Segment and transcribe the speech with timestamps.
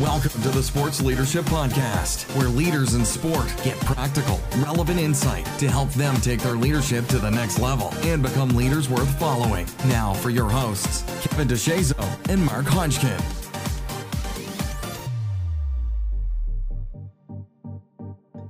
[0.00, 5.70] Welcome to the Sports Leadership Podcast, where leaders in sport get practical, relevant insight to
[5.70, 9.66] help them take their leadership to the next level and become leaders worth following.
[9.86, 13.18] Now, for your hosts, Kevin DeShazo and Mark Hodgkin.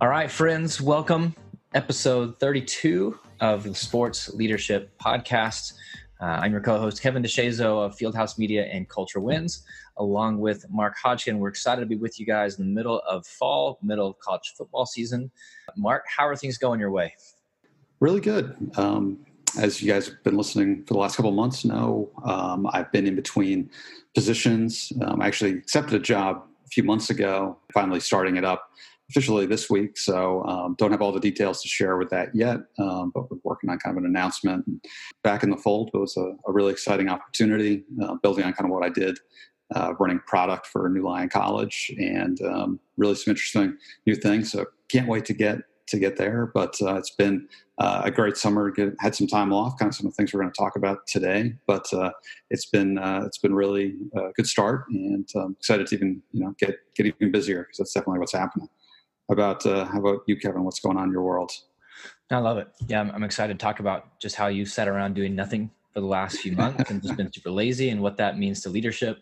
[0.00, 1.32] All right, friends, welcome.
[1.74, 5.74] Episode 32 of the Sports Leadership Podcast.
[6.20, 9.64] Uh, I'm your co host, Kevin DeShazo of Fieldhouse Media and Culture Wins,
[9.98, 11.38] along with Mark Hodgkin.
[11.38, 14.54] We're excited to be with you guys in the middle of fall, middle of college
[14.56, 15.30] football season.
[15.76, 17.14] Mark, how are things going your way?
[18.00, 18.56] Really good.
[18.78, 19.18] Um,
[19.58, 23.06] as you guys have been listening for the last couple months know, um, I've been
[23.06, 23.70] in between
[24.14, 24.92] positions.
[25.02, 28.70] Um, I actually accepted a job a few months ago, finally starting it up
[29.10, 29.96] officially this week.
[29.96, 33.38] So um, don't have all the details to share with that yet, um, but we're
[33.44, 34.64] working on kind of an announcement.
[35.22, 38.68] Back in the fold it was a, a really exciting opportunity, uh, building on kind
[38.68, 39.18] of what I did.
[39.74, 44.52] Uh, running product for New Lyon College and um, really some interesting new things.
[44.52, 46.52] So can't wait to get to get there.
[46.54, 47.48] But uh, it's been
[47.78, 48.70] uh, a great summer.
[48.70, 50.76] Get, had some time off, kind of some of the things we're going to talk
[50.76, 51.54] about today.
[51.66, 52.12] But uh,
[52.50, 56.44] it's been uh, it's been really a good start, and I'm excited to even you
[56.44, 58.68] know get get even busier because that's definitely what's happening
[59.28, 60.64] about uh, how about you, Kevin?
[60.64, 61.52] What's going on in your world?
[62.30, 62.68] I love it.
[62.88, 66.00] Yeah, I'm, I'm excited to talk about just how you sat around doing nothing for
[66.00, 69.18] the last few months and just been super lazy and what that means to leadership.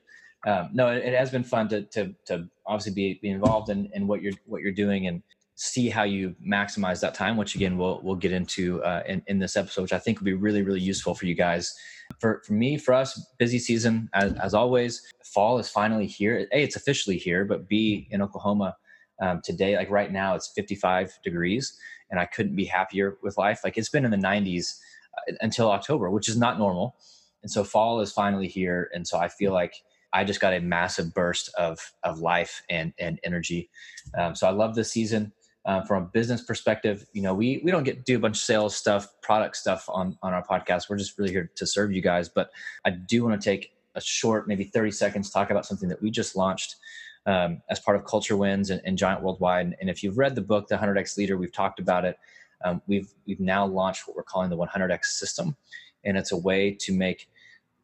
[0.47, 3.88] Um, no, it, it, has been fun to, to, to obviously be, be involved in,
[3.94, 5.22] in what you're, what you're doing and
[5.55, 9.38] see how you maximize that time, which again, we'll, we'll get into uh, in, in
[9.38, 11.75] this episode, which I think will be really, really useful for you guys.
[12.19, 15.00] For, for me, for us, busy season as, as always.
[15.25, 16.47] Fall is finally here.
[16.52, 18.77] A, it's officially here, but B, in Oklahoma,
[19.25, 21.78] um, today like right now it's 55 degrees
[22.11, 23.61] and i couldn't be happier with life.
[23.64, 24.78] Like it's been in the 90s
[25.16, 26.97] uh, until october which is not normal.
[27.42, 28.91] And so fall is finally here.
[28.94, 29.75] And so i feel like
[30.12, 33.70] i just got a massive burst of of life and and energy.
[34.19, 35.33] Um, so i love this season.
[35.66, 38.42] Uh, from a business perspective you know we we don't get do a bunch of
[38.42, 40.91] sales stuff product stuff on on our podcast.
[40.91, 42.28] We're just really here to serve you guys.
[42.28, 42.50] But
[42.84, 46.10] i do want to take a short maybe 30 seconds talk about something that we
[46.10, 46.77] just launched
[47.26, 49.76] um, as part of Culture Wins and, and, Giant Worldwide.
[49.80, 52.18] And if you've read the book, The 100X Leader, we've talked about it.
[52.64, 55.56] Um, we've we've now launched what we're calling the 100X system,
[56.04, 57.28] and it's a way to make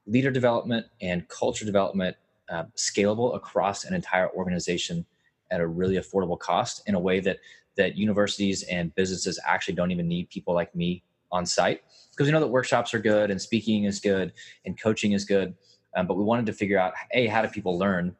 [0.07, 2.17] leader development and culture development
[2.51, 5.05] uh, scalable across an entire organization
[5.51, 7.39] at a really affordable cost in a way that
[7.77, 11.03] that universities and businesses actually don't even need people like me
[11.33, 14.33] on site because we know that workshops are good and speaking is good
[14.65, 15.55] and coaching is good
[15.97, 18.15] um, but we wanted to figure out a how do people learn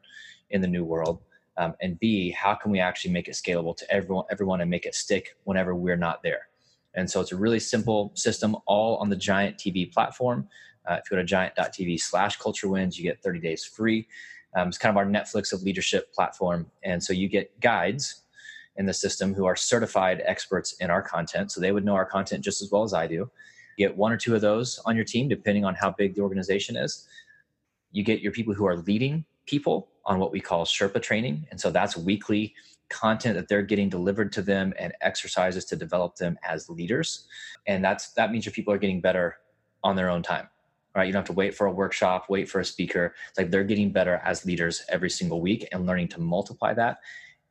[0.51, 1.21] in the new world
[1.57, 4.87] um, and b how can we actually make it scalable to everyone everyone and make
[4.87, 6.49] it stick whenever we're not there?
[6.95, 10.49] And so it's a really simple system all on the giant tv platform.
[10.89, 14.09] Uh, if you go to giant.tv slash culture wins you get 30 days free.
[14.57, 16.67] Um, it's kind of our netflix of leadership platform.
[16.83, 18.25] And so you get guides
[18.77, 21.53] in the system who are certified experts in our content.
[21.53, 23.31] So they would know our content just as well as i do.
[23.77, 26.23] You get one or two of those on your team depending on how big the
[26.23, 27.07] organization is.
[27.93, 31.47] You get your people who are leading people on what we call Sherpa training.
[31.51, 32.55] And so that's weekly
[32.89, 37.27] content that they're getting delivered to them and exercises to develop them as leaders.
[37.67, 39.37] And that's that means your people are getting better
[39.83, 40.49] on their own time.
[40.95, 41.07] Right?
[41.07, 43.15] You don't have to wait for a workshop, wait for a speaker.
[43.29, 46.99] It's like they're getting better as leaders every single week and learning to multiply that.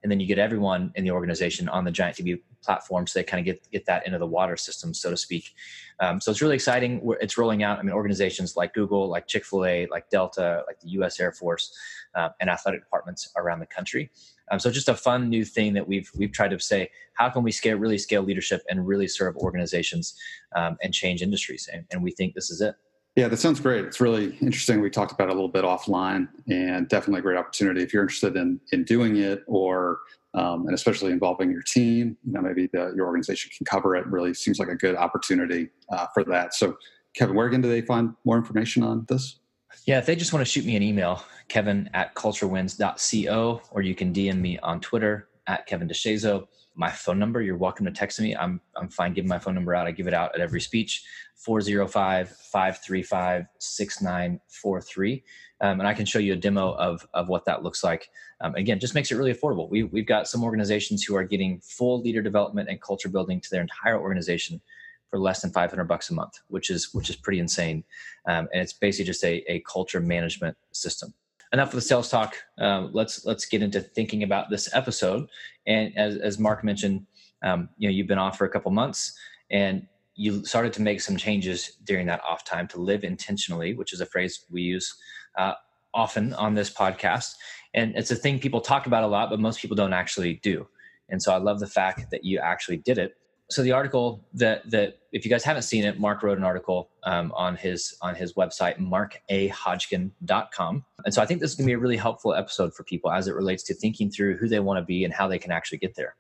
[0.01, 3.23] And then you get everyone in the organization on the Giant TV platform, so they
[3.23, 5.53] kind of get get that into the water system, so to speak.
[5.99, 7.01] Um, so it's really exciting.
[7.19, 7.79] It's rolling out.
[7.79, 11.19] I mean, organizations like Google, like Chick Fil A, like Delta, like the U.S.
[11.19, 11.75] Air Force,
[12.15, 14.09] uh, and athletic departments around the country.
[14.51, 17.43] Um, so just a fun new thing that we've we've tried to say: how can
[17.43, 20.15] we scale, really scale leadership, and really serve organizations
[20.55, 21.69] um, and change industries?
[21.71, 22.75] And, and we think this is it.
[23.15, 23.85] Yeah, that sounds great.
[23.85, 24.81] It's really interesting.
[24.81, 28.03] We talked about it a little bit offline, and definitely a great opportunity if you're
[28.03, 29.99] interested in in doing it, or
[30.35, 32.15] um, and especially involving your team.
[32.25, 34.05] You know, maybe the, your organization can cover it.
[34.07, 36.53] Really seems like a good opportunity uh, for that.
[36.53, 36.77] So,
[37.15, 39.39] Kevin, where again do they find more information on this?
[39.85, 43.95] Yeah, if they just want to shoot me an email, kevin at culturewins.co, or you
[43.95, 46.47] can DM me on Twitter at Kevin DeShazo.
[46.79, 48.33] My phone number, you're welcome to text me.
[48.33, 49.85] I'm, I'm fine giving my phone number out.
[49.85, 51.03] I give it out at every speech
[51.35, 55.23] 405 535 6943.
[55.59, 58.07] Um, and I can show you a demo of, of what that looks like.
[58.39, 59.69] Um, again, just makes it really affordable.
[59.69, 63.49] We, we've got some organizations who are getting full leader development and culture building to
[63.51, 64.61] their entire organization
[65.09, 67.83] for less than 500 bucks a month, which is which is pretty insane.
[68.25, 71.13] Um, and it's basically just a, a culture management system.
[71.51, 72.35] Enough of the sales talk.
[72.59, 75.27] Um, let's let's get into thinking about this episode.
[75.65, 77.07] And as as Mark mentioned,
[77.43, 79.17] um, you know you've been off for a couple months,
[79.49, 83.93] and you started to make some changes during that off time to live intentionally, which
[83.93, 84.95] is a phrase we use
[85.37, 85.53] uh,
[85.93, 87.33] often on this podcast.
[87.73, 90.67] and it's a thing people talk about a lot but most people don't actually do
[91.09, 93.15] and so i love the fact that you actually did it
[93.49, 96.89] so the article that that if you guys haven't seen it mark wrote an article
[97.03, 101.69] um, on his on his website markahodgkin.com and so i think this is going to
[101.69, 104.59] be a really helpful episode for people as it relates to thinking through who they
[104.59, 106.15] want to be and how they can actually get there.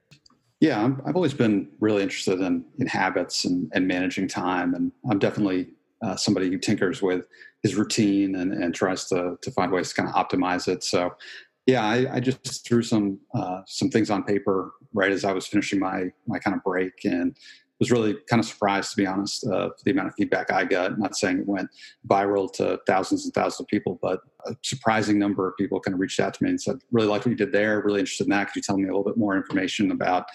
[0.59, 4.73] Yeah i have always been really interested in, in habits and, and managing time.
[4.73, 5.69] And i'm definitely
[6.01, 7.25] uh, somebody who tinkers with
[7.61, 10.83] his routine and, and tries to, to find ways to kind of optimize it.
[10.83, 11.13] So
[11.69, 15.45] yeah, I, I, just threw some uh, some things on paper right as I was
[15.45, 17.37] finishing my my kind of break, and
[17.79, 20.99] was really kind of surprised to be honest uh, the amount of feedback I got.
[20.99, 21.69] not saying it went
[22.07, 25.99] viral to thousands and thousands of people, but a surprising number of people kind of
[25.99, 27.81] reached out to me and said, "Really like what you did there.
[27.81, 28.47] Really interested in that.
[28.47, 30.25] Could you tell me a little bit more information about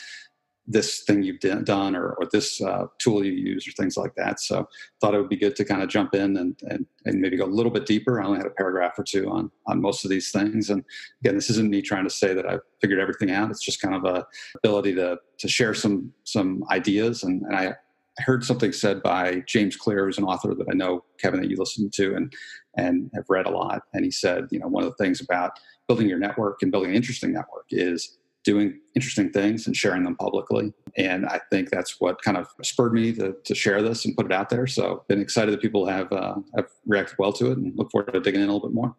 [0.67, 4.41] this thing you've done or, or this uh, tool you use or things like that.
[4.41, 4.67] So
[5.01, 7.45] thought it would be good to kind of jump in and, and, and maybe go
[7.45, 8.21] a little bit deeper.
[8.21, 10.71] I only had a paragraph or two on, on most of these things.
[10.71, 10.83] And
[11.21, 13.51] again, this isn't me trying to say that I've figured everything out.
[13.51, 14.27] It's just kind of a
[14.57, 17.25] ability to, to share some, some ideas.
[17.25, 17.75] And, and I,
[18.19, 21.51] I heard something said by James Clear, who's an author that I know, Kevin, that
[21.51, 22.33] you listen to and,
[22.77, 23.83] and have read a lot.
[23.93, 25.59] And he said, you know, one of the things about
[25.89, 30.17] building your network and building an interesting network is doing interesting things and sharing them
[30.17, 30.73] publicly.
[30.97, 34.27] And I think that's what kind of spurred me to, to share this and put
[34.27, 34.67] it out there.
[34.67, 38.13] So been excited that people have uh, have reacted well to it and look forward
[38.13, 38.95] to digging in a little bit more.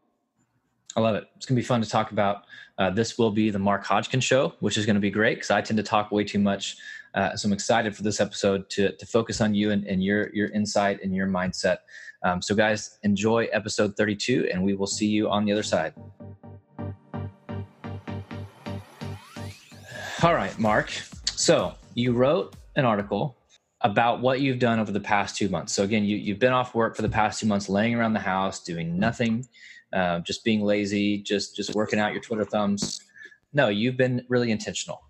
[0.98, 1.26] I love it.
[1.36, 2.46] It's going to be fun to talk about.
[2.78, 5.52] Uh, this will be the Mark Hodgkin show, which is going to be great because
[5.52, 6.78] I tend to talk way too much.
[7.14, 10.34] Uh, so I'm excited for this episode to, to focus on you and, and your,
[10.34, 11.78] your insight and your mindset.
[12.24, 15.94] Um, so guys, enjoy episode 32 and we will see you on the other side.
[20.24, 20.92] All right, Mark.
[21.26, 23.38] So you wrote an article
[23.82, 25.74] about what you've done over the past two months.
[25.74, 28.22] So again, you, you've been off work for the past two months, laying around the
[28.22, 29.46] house, doing nothing,
[29.92, 33.02] uh, just being lazy, just just working out your Twitter thumbs.
[33.52, 35.04] No, you've been really intentional,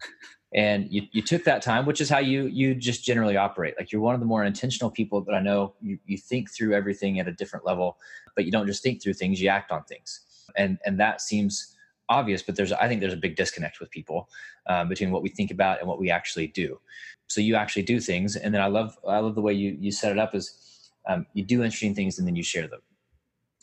[0.56, 3.75] and you, you took that time, which is how you you just generally operate.
[3.78, 5.75] Like you're one of the more intentional people that I know.
[5.81, 7.98] You you think through everything at a different level,
[8.36, 10.22] but you don't just think through things; you act on things,
[10.58, 11.75] and and that seems
[12.10, 14.30] obvious, but there's I think there's a big disconnect with people
[14.68, 16.80] um, between what we think about and what we actually do.
[17.28, 19.92] So you actually do things, and then I love I love the way you you
[19.92, 22.81] set it up is um, you do interesting things and then you share them.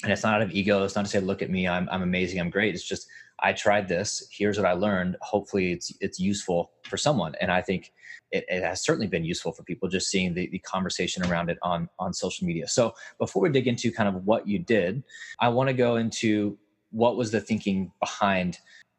[0.03, 0.85] And it's not out of ego.
[0.85, 3.07] It's not to say, "Look at me, I'm I'm amazing, I'm great." It's just
[3.41, 4.27] I tried this.
[4.31, 5.17] Here's what I learned.
[5.21, 7.35] Hopefully, it's it's useful for someone.
[7.41, 7.93] And I think
[8.31, 11.59] it, it has certainly been useful for people just seeing the, the conversation around it
[11.63, 12.67] on on social media.
[12.69, 15.03] So before we dig into kind of what you did,
[15.41, 16.59] I want to go into
[16.93, 18.59] what was the thinking behind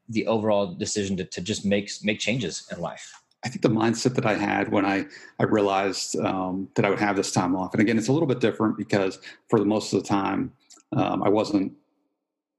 [0.09, 3.13] the overall decision to, to just make make changes in life?
[3.45, 5.05] I think the mindset that I had when I
[5.39, 8.27] I realized um, that I would have this time off, and again, it's a little
[8.27, 9.19] bit different because
[9.49, 10.51] for the most of the time,
[10.95, 11.73] um, I wasn't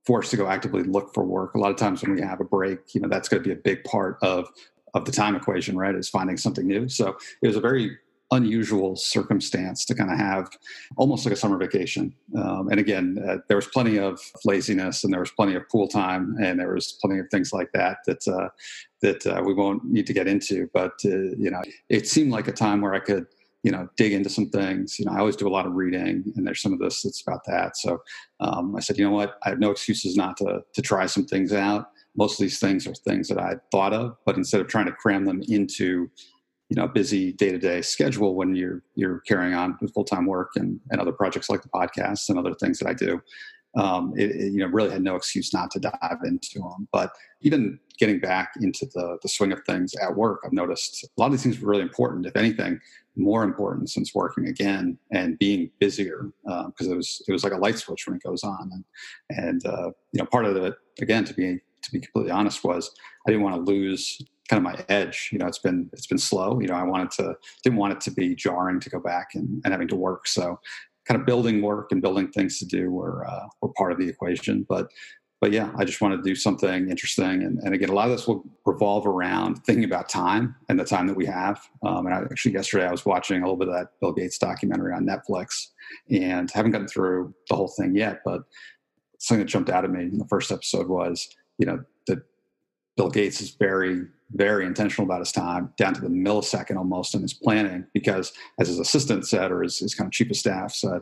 [0.07, 1.55] forced to go actively look for work.
[1.55, 3.53] A lot of times when we have a break, you know, that's going to be
[3.53, 4.49] a big part of
[4.93, 5.95] of the time equation, right?
[5.95, 6.89] Is finding something new.
[6.89, 7.99] So it was a very
[8.31, 10.49] unusual circumstance to kind of have
[10.97, 12.15] almost like a summer vacation.
[12.37, 15.89] Um, and again, uh, there was plenty of laziness and there was plenty of pool
[15.89, 18.49] time and there was plenty of things like that that uh,
[19.03, 20.69] that uh, we won't need to get into.
[20.73, 23.27] But uh, you know, it seemed like a time where I could
[23.63, 24.99] you know dig into some things.
[24.99, 27.23] You know, I always do a lot of reading, and there's some of this that's
[27.23, 27.77] about that.
[27.77, 28.03] So
[28.41, 31.27] um, I said, you know what, I have no excuses not to to try some
[31.27, 31.89] things out.
[32.17, 34.93] Most of these things are things that I thought of, but instead of trying to
[34.93, 36.09] cram them into
[36.75, 41.01] you know busy day-to-day schedule when you're you're carrying on with full-time work and, and
[41.01, 43.21] other projects like the podcast and other things that i do
[43.77, 47.13] um, it, it, you know really had no excuse not to dive into them but
[47.43, 51.27] even getting back into the, the swing of things at work i've noticed a lot
[51.27, 52.81] of these things were really important if anything
[53.17, 57.53] more important since working again and being busier because uh, it was it was like
[57.53, 58.69] a light switch when it goes on.
[58.73, 58.85] And
[59.39, 62.91] and uh, you know part of it again to be to be completely honest was
[63.27, 65.31] i didn't want to lose kind of my edge.
[65.33, 66.61] You know, it's been it's been slow.
[66.61, 69.61] You know, I wanted to didn't want it to be jarring to go back and,
[69.65, 70.27] and having to work.
[70.29, 70.61] So,
[71.07, 74.09] kind of building work and building things to do were uh, were part of the
[74.09, 74.67] equation.
[74.69, 74.89] But
[75.45, 77.43] but yeah, I just wanted to do something interesting.
[77.43, 80.87] And, and again, a lot of this will revolve around thinking about time and the
[80.87, 81.61] time that we have.
[81.83, 84.39] Um, and I, actually, yesterday I was watching a little bit of that Bill Gates
[84.39, 85.67] documentary on Netflix,
[86.11, 88.21] and haven't gotten through the whole thing yet.
[88.25, 88.45] But
[89.19, 91.85] something that jumped out at me in the first episode was, you know,
[92.97, 97.23] Bill Gates is very very intentional about his time down to the millisecond almost in
[97.23, 100.73] his planning because as his assistant said or his, his kind of chief of staff
[100.73, 101.01] said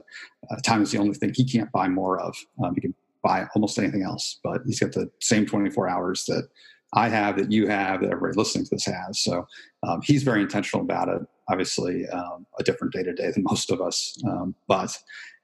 [0.50, 2.36] uh, time is the only thing he can't buy more of.
[2.62, 6.48] Um, he can buy almost anything else but he's got the same 24 hours that
[6.94, 9.20] i have that you have that everybody listening to this has.
[9.20, 9.46] So
[9.86, 11.22] um, he's very intentional about it.
[11.48, 14.98] Obviously um, a different day to day than most of us um, but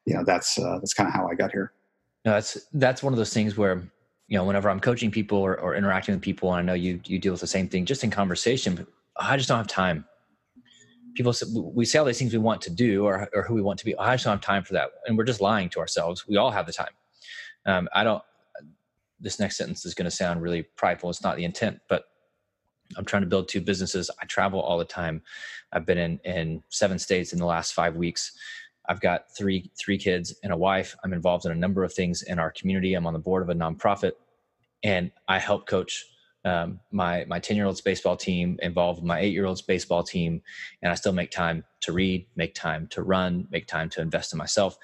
[0.04, 1.72] you know that's uh, that's kind of how i got here.
[2.24, 3.88] No, that's that's one of those things where
[4.28, 7.00] you know, whenever I'm coaching people or, or interacting with people, and I know you
[7.06, 10.04] you deal with the same thing just in conversation, but I just don't have time.
[11.14, 11.34] People
[11.74, 13.84] we say all these things we want to do or, or who we want to
[13.84, 13.96] be.
[13.98, 16.28] I just don't have time for that, and we're just lying to ourselves.
[16.28, 16.92] We all have the time.
[17.66, 18.22] Um, I don't.
[19.18, 21.10] This next sentence is going to sound really prideful.
[21.10, 22.04] It's not the intent, but
[22.96, 24.10] I'm trying to build two businesses.
[24.22, 25.22] I travel all the time.
[25.72, 28.32] I've been in in seven states in the last five weeks.
[28.88, 30.96] I've got three three kids and a wife.
[31.04, 32.94] I'm involved in a number of things in our community.
[32.94, 34.12] I'm on the board of a nonprofit,
[34.82, 36.06] and I help coach
[36.44, 40.02] um, my my ten year old's baseball team, involved with my eight year old's baseball
[40.02, 40.42] team,
[40.82, 44.32] and I still make time to read, make time to run, make time to invest
[44.32, 44.78] in myself,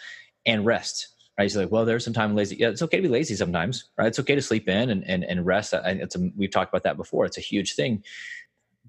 [0.45, 1.09] and rest.
[1.39, 1.51] Right?
[1.51, 2.57] So like, well, there's some time lazy.
[2.57, 4.07] Yeah, it's okay to be lazy sometimes, right?
[4.07, 5.73] It's okay to sleep in and and, and rest.
[5.75, 7.25] It's a, we've talked about that before.
[7.25, 8.05] It's a huge thing,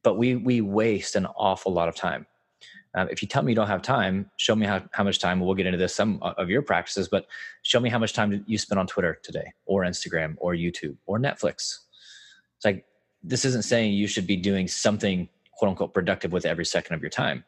[0.03, 2.27] but we we waste an awful lot of time
[2.95, 5.39] um, if you tell me you don't have time, show me how, how much time.
[5.41, 7.27] We'll get into this some of your practices, but
[7.61, 11.19] show me how much time you spend on Twitter today, or Instagram, or YouTube, or
[11.19, 11.79] Netflix.
[12.55, 12.85] It's like
[13.21, 17.01] this isn't saying you should be doing something quote unquote productive with every second of
[17.01, 17.43] your time,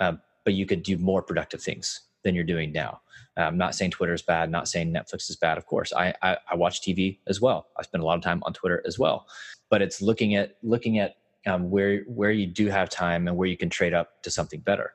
[0.00, 0.14] uh,
[0.44, 3.00] but you could do more productive things than you're doing now.
[3.36, 5.58] I'm not saying Twitter is bad, not saying Netflix is bad.
[5.58, 7.68] Of course, I, I, I watch TV as well.
[7.78, 9.26] I spend a lot of time on Twitter as well,
[9.70, 13.48] but it's looking at looking at um, where where you do have time and where
[13.48, 14.92] you can trade up to something better.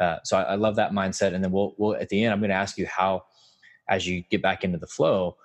[0.00, 1.34] Uh, so I, I, love that mindset.
[1.34, 3.24] And then we'll we'll at the end, I'm going to ask you how,
[3.88, 5.36] as you get back into the flow,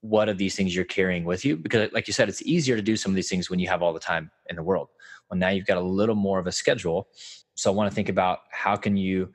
[0.00, 1.56] what are these things you're carrying with you?
[1.56, 3.82] Because like you said, it's easier to do some of these things when you have
[3.82, 4.88] all the time in the world.
[5.28, 7.08] Well, now you've got a little more of a schedule.
[7.54, 9.32] So I want to think about how can you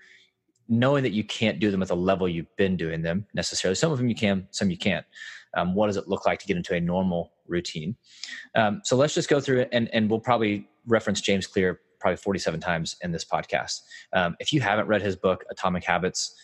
[0.69, 3.75] knowing that you can't do them at the level you've been doing them necessarily.
[3.75, 5.05] Some of them you can, some you can't.
[5.55, 7.95] Um, what does it look like to get into a normal routine.
[8.55, 12.17] Um, so let's just go through it, and, and we'll probably reference James Clear probably
[12.17, 13.81] 47 times in this podcast.
[14.13, 16.35] Um, if you haven't read his book, Atomic Habits,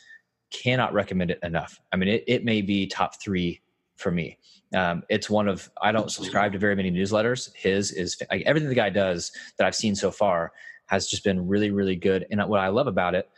[0.51, 1.79] cannot recommend it enough.
[1.91, 3.61] I mean, it, it may be top three
[3.97, 4.37] for me.
[4.75, 7.49] Um, it's one of I don't subscribe to very many newsletters.
[7.55, 10.51] His is like, everything the guy does that I've seen so far
[10.87, 12.25] has just been really, really good.
[12.29, 13.29] And what I love about it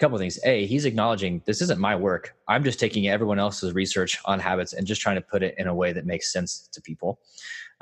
[0.00, 0.38] couple of things.
[0.44, 2.34] A, he's acknowledging this isn't my work.
[2.48, 5.66] I'm just taking everyone else's research on habits and just trying to put it in
[5.66, 7.20] a way that makes sense to people.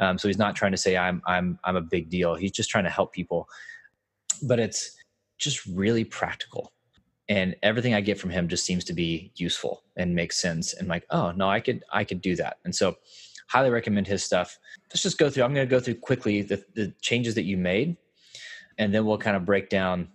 [0.01, 2.35] Um, so he's not trying to say I'm I'm I'm a big deal.
[2.35, 3.49] He's just trying to help people.
[4.43, 4.97] But it's
[5.39, 6.73] just really practical.
[7.29, 10.75] And everything I get from him just seems to be useful and makes sense.
[10.75, 12.59] And like, oh no, I could I could do that.
[12.65, 12.97] And so
[13.49, 14.59] highly recommend his stuff.
[14.91, 15.45] Let's just go through.
[15.45, 17.97] I'm going to go through quickly the, the changes that you made,
[18.79, 20.09] and then we'll kind of break down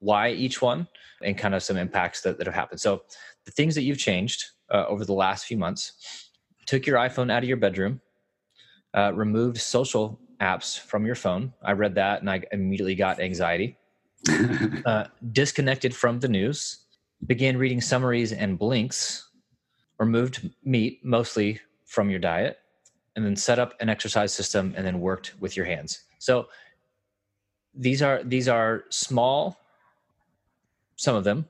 [0.00, 0.86] why each one
[1.22, 2.80] and kind of some impacts that, that have happened.
[2.80, 3.02] So,
[3.44, 6.30] the things that you've changed uh, over the last few months
[6.66, 8.00] took your iPhone out of your bedroom,
[8.94, 11.52] uh, removed social apps from your phone.
[11.62, 13.76] I read that and I immediately got anxiety.
[14.86, 16.84] uh, disconnected from the news,
[17.26, 19.30] began reading summaries and blinks,
[19.98, 22.58] removed meat mostly from your diet,
[23.16, 26.04] and then set up an exercise system and then worked with your hands.
[26.18, 26.48] So
[27.74, 29.58] these are these are small
[30.98, 31.46] some of them,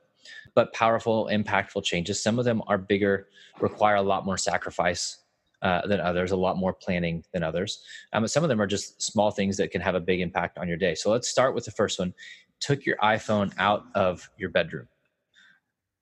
[0.55, 2.23] but powerful, impactful changes.
[2.23, 3.29] Some of them are bigger,
[3.61, 5.19] require a lot more sacrifice
[5.63, 7.83] uh, than others, a lot more planning than others.
[8.13, 10.69] Um, some of them are just small things that can have a big impact on
[10.69, 10.95] your day.
[10.95, 12.15] So let's start with the first one.
[12.61, 14.87] Took your iPhone out of your bedroom.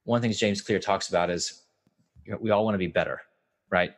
[0.05, 1.62] One of the things James Clear talks about is
[2.25, 3.21] you know, we all want to be better,
[3.71, 3.93] right?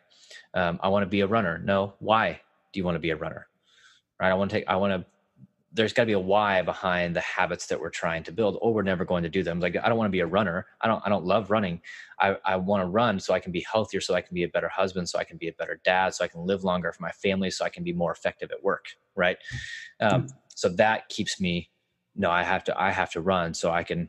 [0.55, 1.59] Um, I want to be a runner.
[1.59, 2.41] No, why
[2.73, 3.47] do you want to be a runner?
[4.21, 4.31] Right?
[4.31, 4.69] I want to take.
[4.69, 5.07] I want to
[5.71, 8.73] there's got to be a why behind the habits that we're trying to build or
[8.73, 9.61] we're never going to do them.
[9.61, 10.67] Like i don't want to be a runner.
[10.81, 11.81] I don't i don't love running.
[12.21, 14.49] I, I want to run so i can be healthier so i can be a
[14.49, 17.03] better husband so i can be a better dad so i can live longer for
[17.03, 19.37] my family so i can be more effective at work right?
[20.01, 20.31] Um, mm.
[20.55, 21.71] so that keeps me
[22.17, 24.09] no i have to i have to run so i can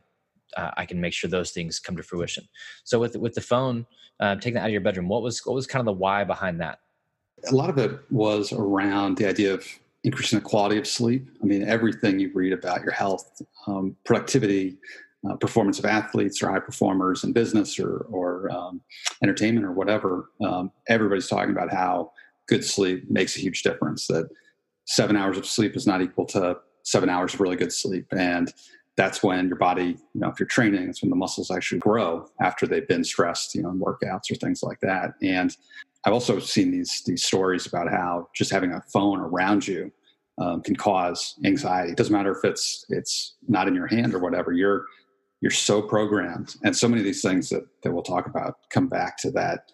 [0.56, 2.48] uh, i can make sure those things come to fruition.
[2.84, 3.86] So with with the phone
[4.20, 6.24] uh, taking that out of your bedroom what was what was kind of the why
[6.24, 6.80] behind that?
[7.50, 9.66] A lot of it was around the idea of
[10.04, 11.28] increasing the quality of sleep.
[11.42, 14.78] I mean, everything you read about your health, um, productivity,
[15.28, 18.80] uh, performance of athletes or high performers in business or, or um,
[19.22, 22.10] entertainment or whatever, um, everybody's talking about how
[22.46, 24.06] good sleep makes a huge difference.
[24.06, 24.30] That
[24.86, 28.06] seven hours of sleep is not equal to seven hours of really good sleep.
[28.12, 28.52] And
[28.96, 32.26] that's when your body, you know, if you're training, it's when the muscles actually grow
[32.40, 35.12] after they've been stressed, you know, in workouts or things like that.
[35.22, 35.56] And
[36.04, 39.92] I've also seen these these stories about how just having a phone around you
[40.38, 41.92] um, can cause anxiety.
[41.92, 44.52] It doesn't matter if it's it's not in your hand or whatever.
[44.52, 44.86] You're
[45.40, 48.88] you're so programmed, and so many of these things that that we'll talk about come
[48.88, 49.70] back to that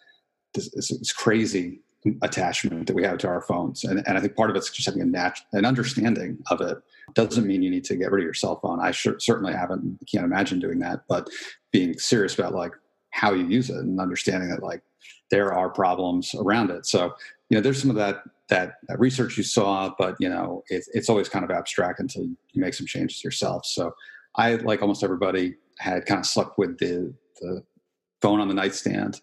[0.55, 1.81] this, this crazy
[2.23, 3.85] attachment that we have to our phones.
[3.85, 6.79] And, and I think part of it's just having a nat- an understanding of it.
[7.15, 8.81] Doesn't mean you need to get rid of your cell phone.
[8.81, 11.29] I sure, certainly haven't, can't imagine doing that, but
[11.73, 12.73] being serious about like
[13.11, 14.83] how you use it and understanding that like
[15.31, 16.87] there are problems around it.
[16.87, 17.15] So
[17.49, 20.85] you know, there's some of that that, that research you saw, but you know, it,
[20.95, 23.67] it's always kind of abstract until you make some changes yourself.
[23.67, 23.93] So
[24.37, 27.63] I, like almost everybody, had kind of slept with the the
[28.23, 29.21] phone on the nightstand,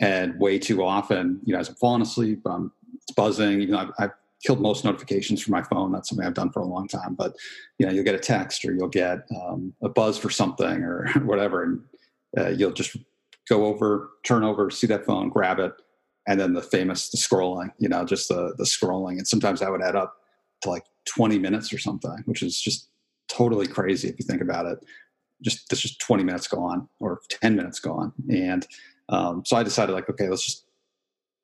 [0.00, 3.60] and way too often, you know, as I'm falling asleep, um, it's buzzing.
[3.60, 4.10] You know, I've, I've
[4.44, 5.92] killed most notifications from my phone.
[5.92, 7.14] That's something I've done for a long time.
[7.14, 7.34] But
[7.78, 11.08] you know, you'll get a text or you'll get um, a buzz for something or
[11.24, 11.80] whatever, and
[12.38, 12.96] uh, you'll just
[13.52, 15.72] go over, turn over, see that phone, grab it,
[16.26, 17.70] and then the famous the scrolling.
[17.78, 20.14] You know, just the the scrolling, and sometimes that would add up
[20.62, 22.88] to like 20 minutes or something, which is just
[23.28, 24.78] totally crazy if you think about it.
[25.42, 28.66] Just that's just 20 minutes gone or 10 minutes gone, and
[29.08, 30.64] um, so I decided like, okay, let's just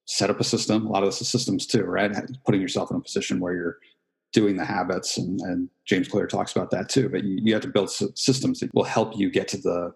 [0.06, 0.86] set up a system.
[0.86, 2.12] A lot of this is systems too, right?
[2.46, 3.78] Putting yourself in a position where you're
[4.32, 7.08] doing the habits, and, and James Clear talks about that too.
[7.08, 9.92] But you, you have to build systems that will help you get to the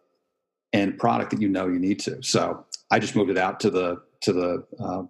[0.73, 2.23] end product that you know you need to.
[2.23, 5.02] So I just moved it out to the to the uh,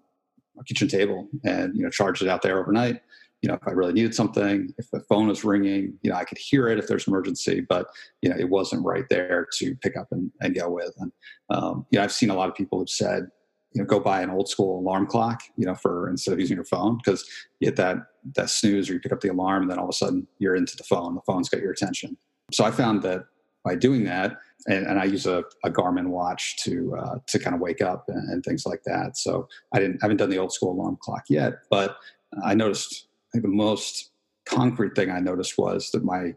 [0.66, 3.00] kitchen table and you know charged it out there overnight.
[3.42, 6.22] You know, if I really needed something, if the phone was ringing, you know, I
[6.22, 7.88] could hear it if there's an emergency, but
[8.20, 10.94] you know, it wasn't right there to pick up and, and go with.
[10.98, 11.10] And
[11.50, 13.26] um, you know, I've seen a lot of people who've said,
[13.74, 16.56] you know go buy an old school alarm clock you know for instead of using
[16.56, 17.28] your phone because
[17.60, 17.96] you hit that
[18.34, 20.56] that snooze or you pick up the alarm and then all of a sudden you're
[20.56, 22.16] into the phone the phone's got your attention
[22.50, 23.24] so i found that
[23.64, 27.54] by doing that and, and i use a, a, garmin watch to uh, to kind
[27.54, 30.38] of wake up and, and, things like that so i didn't I haven't done the
[30.38, 31.96] old school alarm clock yet but
[32.44, 34.10] i noticed I the most
[34.46, 36.34] concrete thing i noticed was that my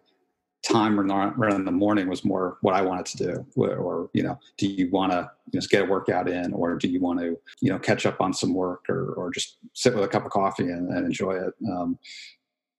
[0.66, 3.46] time around in the morning was more what I wanted to do.
[3.56, 5.30] Or, you know, do you want to
[5.70, 8.54] get a workout in, or do you want to, you know, catch up on some
[8.54, 11.54] work, or or just sit with a cup of coffee and, and enjoy it?
[11.70, 12.00] Um,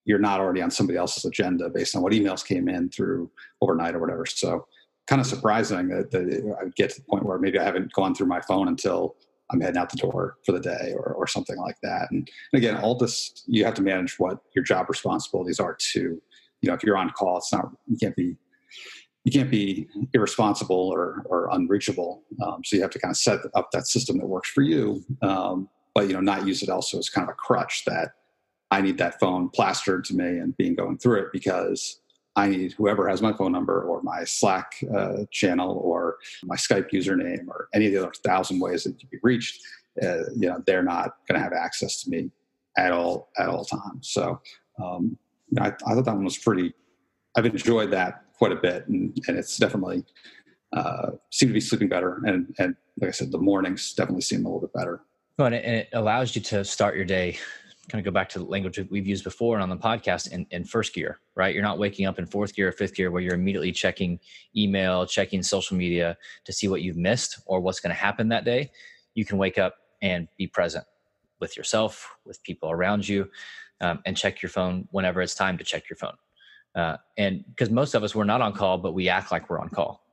[0.04, 3.94] you're not already on somebody else's agenda based on what emails came in through overnight
[3.94, 4.26] or whatever.
[4.26, 4.66] So,
[5.06, 7.92] kind of surprising that, that I would get to the point where maybe I haven't
[7.92, 9.16] gone through my phone until
[9.50, 12.08] I'm heading out the door for the day or, or something like that.
[12.10, 16.20] And, and again, all this, you have to manage what your job responsibilities are too.
[16.62, 18.34] You know if you're on call it's not you can't be
[19.24, 22.22] you can't be irresponsible or, or unreachable.
[22.44, 25.04] Um, so you have to kind of set up that system that works for you.
[25.20, 28.10] Um, but you know not use it also as kind of a crutch that
[28.70, 32.00] i need that phone plastered to me and being going through it because
[32.36, 36.90] i need whoever has my phone number or my slack uh, channel or my skype
[36.90, 39.60] username or any of the other thousand ways that can be reached
[40.02, 42.30] uh, you know they're not going to have access to me
[42.78, 44.40] at all at all times so
[44.82, 45.18] um,
[45.60, 46.74] I, I, thought that one was pretty.
[47.36, 50.04] I've enjoyed that quite a bit, and, and it's definitely
[50.72, 52.20] uh, seemed to be sleeping better.
[52.24, 55.02] And and like I said, the mornings definitely seem a little bit better.
[55.38, 57.38] Well, and it, and it allows you to start your day.
[57.88, 60.46] Kind of go back to the language we've used before and on the podcast in,
[60.50, 61.54] in first gear, right?
[61.54, 64.18] You're not waking up in fourth gear or fifth gear where you're immediately checking
[64.56, 68.44] email, checking social media to see what you've missed or what's going to happen that
[68.44, 68.70] day.
[69.14, 70.84] You can wake up and be present
[71.40, 73.30] with yourself, with people around you
[73.80, 76.16] um, and check your phone whenever it's time to check your phone.
[76.74, 79.60] Uh, and because most of us we're not on call, but we act like we're
[79.60, 80.04] on call,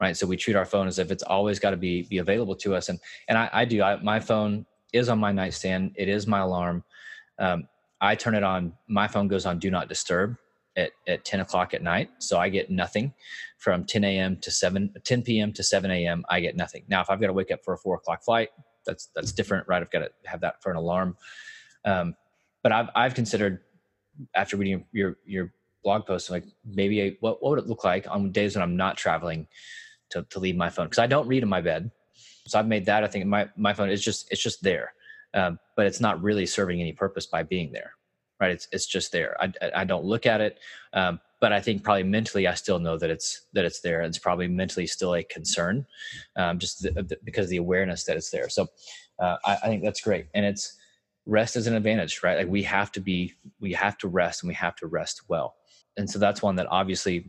[0.00, 0.16] right?
[0.16, 2.74] So we treat our phone as if it's always got to be be available to
[2.74, 2.88] us.
[2.88, 3.82] And and I, I do.
[3.82, 5.92] I, my phone is on my nightstand.
[5.96, 6.84] It is my alarm.
[7.42, 7.68] Um,
[8.00, 8.72] I turn it on.
[8.88, 10.36] My phone goes on do not disturb
[10.76, 12.10] at, at 10 o'clock at night.
[12.18, 13.12] So I get nothing
[13.58, 14.38] from 10 a.m.
[14.38, 15.52] to 7, 10 p.m.
[15.52, 16.24] to 7 a.m.
[16.30, 16.84] I get nothing.
[16.88, 18.48] Now, if I've got to wake up for a four o'clock flight,
[18.86, 19.82] that's, that's different, right?
[19.82, 21.16] I've got to have that for an alarm.
[21.84, 22.16] Um,
[22.62, 23.60] but I've I've considered
[24.34, 25.52] after reading your your
[25.82, 28.96] blog post like maybe what what would it look like on days when I'm not
[28.96, 29.48] traveling
[30.10, 31.90] to to leave my phone because I don't read in my bed.
[32.46, 34.94] So I've made that I think my my phone is just it's just there,
[35.34, 37.92] um, but it's not really serving any purpose by being there,
[38.40, 38.50] right?
[38.50, 39.36] It's it's just there.
[39.40, 40.58] I I don't look at it,
[40.92, 44.02] um, but I think probably mentally I still know that it's that it's there.
[44.02, 45.86] It's probably mentally still a concern,
[46.36, 48.48] um, just the, the, because of the awareness that it's there.
[48.48, 48.68] So
[49.18, 50.78] uh, I, I think that's great, and it's
[51.26, 52.38] rest is an advantage, right?
[52.38, 55.54] Like we have to be, we have to rest and we have to rest well.
[55.96, 57.26] And so that's one that obviously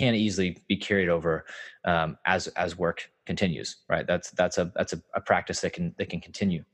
[0.00, 1.44] can easily be carried over
[1.84, 4.06] um, as as work continues, right?
[4.06, 6.64] That's that's a that's a, a, practice that can that can continue.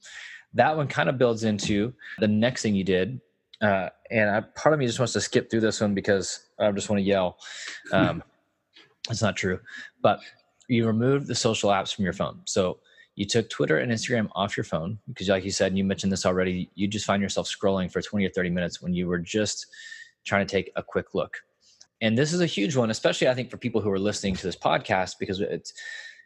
[0.54, 3.20] That one kind of builds into the next thing you did,
[3.60, 6.70] uh, and I, part of me just wants to skip through this one because I
[6.70, 7.38] just want to yell.
[7.92, 8.22] Um,
[9.10, 9.58] it's not true,
[10.02, 10.20] but
[10.68, 12.42] you removed the social apps from your phone.
[12.44, 12.78] So
[13.16, 16.12] you took Twitter and Instagram off your phone because, like you said, and you mentioned
[16.12, 19.18] this already, you just find yourself scrolling for 20 or 30 minutes when you were
[19.18, 19.66] just
[20.24, 21.38] trying to take a quick look.
[22.00, 24.42] And this is a huge one, especially I think for people who are listening to
[24.42, 25.72] this podcast because it's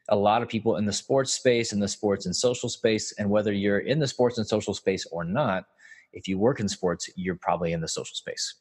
[0.08, 3.12] a lot of people in the sports space, in the sports and social space.
[3.18, 5.64] And whether you're in the sports and social space or not,
[6.12, 8.56] if you work in sports, you're probably in the social space.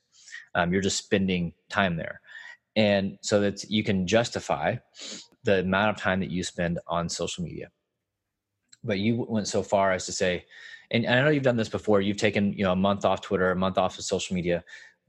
[0.54, 2.22] Um, you're just spending time there.
[2.76, 4.76] And so that you can justify
[5.44, 7.70] the amount of time that you spend on social media
[8.84, 10.46] but you went so far as to say,
[10.92, 12.02] and I know you've done this before.
[12.02, 14.64] You've taken you know a month off Twitter, a month off of social media,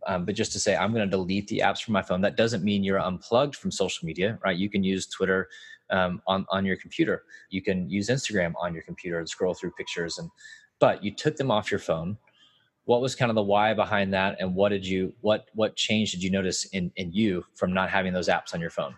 [0.07, 2.21] um, but just to say I'm going to delete the apps from my phone.
[2.21, 4.57] That doesn't mean you're unplugged from social media, right?
[4.57, 5.49] You can use Twitter
[5.91, 7.25] um, on on your computer.
[7.51, 10.31] You can use Instagram on your computer and scroll through pictures, and
[10.79, 12.17] but you took them off your phone.
[12.85, 16.13] What was kind of the why behind that, and what did you what what change
[16.13, 18.95] did you notice in in you from not having those apps on your phone?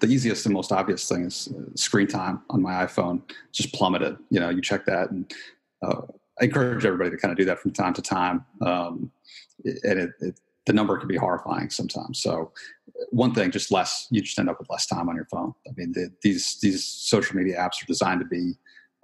[0.00, 4.16] the easiest and most obvious thing is uh, screen time on my iPhone just plummeted.
[4.30, 5.32] You know, you check that, and
[5.82, 6.02] uh,
[6.40, 8.44] I encourage everybody to kind of do that from time to time.
[8.60, 9.10] Um,
[9.64, 12.20] and it, it, the number can be horrifying sometimes.
[12.20, 12.52] So,
[13.10, 14.08] one thing, just less.
[14.10, 15.54] You just end up with less time on your phone.
[15.68, 18.54] I mean, the, these these social media apps are designed to be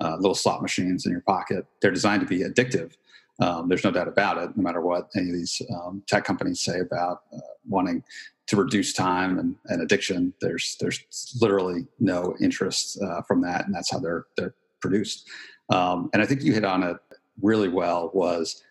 [0.02, 1.66] uh, little slot machines in your pocket.
[1.80, 2.92] They're designed to be addictive.
[3.40, 4.56] Um, there's no doubt about it.
[4.56, 8.02] No matter what any of these um, tech companies say about uh, wanting
[8.48, 10.34] to reduce time and, and addiction.
[10.40, 11.00] There's there's
[11.40, 15.28] literally no interest uh, from that, and that's how they're they're produced.
[15.70, 16.96] Um, and I think you hit on it
[17.40, 18.10] really well.
[18.14, 18.62] Was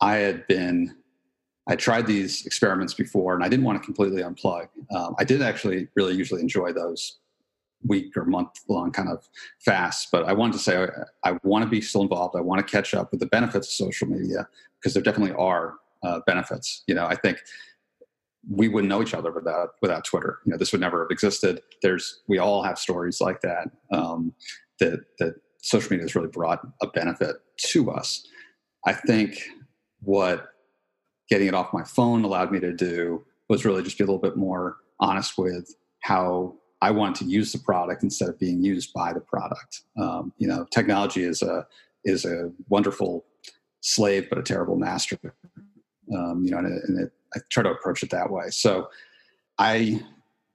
[0.00, 0.96] I had been
[1.68, 4.68] I tried these experiments before, and I didn't want to completely unplug.
[4.90, 7.18] Um, I did actually really usually enjoy those
[7.86, 9.28] week or month long kind of
[9.60, 10.88] fasts, but I wanted to say
[11.24, 12.34] I, I want to be still involved.
[12.36, 14.48] I want to catch up with the benefits of social media
[14.80, 16.82] because there definitely are uh, benefits.
[16.86, 17.38] You know, I think
[18.50, 20.38] we wouldn't know each other without without Twitter.
[20.46, 21.60] You know, this would never have existed.
[21.82, 23.68] There's we all have stories like that.
[23.92, 24.32] Um,
[24.80, 28.26] that that social media has really brought a benefit to us.
[28.86, 29.42] I think
[30.00, 30.48] what
[31.28, 34.20] getting it off my phone allowed me to do was really just be a little
[34.20, 38.92] bit more honest with how I want to use the product instead of being used
[38.92, 39.82] by the product.
[39.98, 41.66] Um, you know, technology is a
[42.04, 43.24] is a wonderful
[43.80, 45.18] slave but a terrible master.
[46.14, 48.48] Um, you know, and it, and it I try to approach it that way.
[48.50, 48.88] So
[49.58, 50.02] I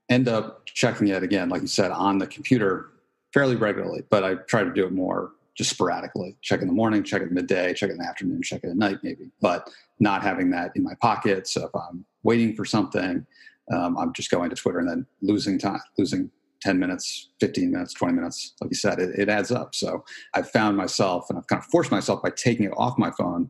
[0.10, 2.90] end up checking it again, like you said, on the computer
[3.34, 6.36] fairly regularly, but I try to do it more just sporadically.
[6.42, 8.98] Check in the morning, check it midday, check in the afternoon, check it at night,
[9.04, 11.48] maybe, but not having that in my pocket.
[11.48, 13.26] So if I'm waiting for something,
[13.72, 17.94] um, I'm just going to Twitter and then losing time, losing 10 minutes, 15 minutes,
[17.94, 18.54] 20 minutes.
[18.62, 19.76] Like you said, it, it adds up.
[19.76, 23.12] So I've found myself and I've kind of forced myself by taking it off my
[23.12, 23.50] phone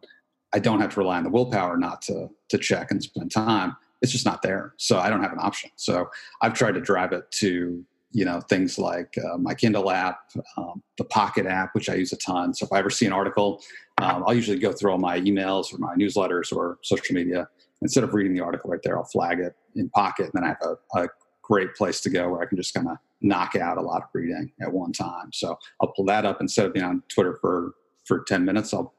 [0.53, 3.75] I don't have to rely on the willpower not to to check and spend time.
[4.01, 5.71] It's just not there, so I don't have an option.
[5.75, 6.09] So
[6.41, 10.19] I've tried to drive it to you know things like uh, my Kindle app,
[10.57, 12.53] um, the Pocket app, which I use a ton.
[12.53, 13.61] So if I ever see an article,
[14.01, 17.47] um, I'll usually go through all my emails or my newsletters or social media.
[17.81, 20.47] Instead of reading the article right there, I'll flag it in Pocket, and then I
[20.49, 20.61] have
[20.95, 21.07] a, a
[21.41, 24.09] great place to go where I can just kind of knock out a lot of
[24.13, 25.31] reading at one time.
[25.33, 27.73] So I'll pull that up instead of being on Twitter for
[28.05, 28.73] for 10 minutes.
[28.73, 28.93] I'll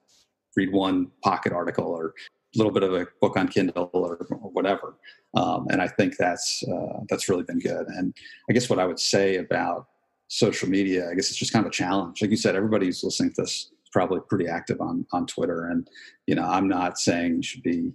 [0.56, 2.14] read one pocket article or
[2.58, 4.94] little bit of a book on Kindle or, or whatever.
[5.34, 7.86] Um, and I think that's uh, that's really been good.
[7.88, 8.14] And
[8.48, 9.86] I guess what I would say about
[10.28, 12.22] social media, I guess it's just kind of a challenge.
[12.22, 15.66] Like you said, everybody who's listening to this is probably pretty active on on Twitter.
[15.66, 15.88] And
[16.26, 17.92] you know, I'm not saying you should be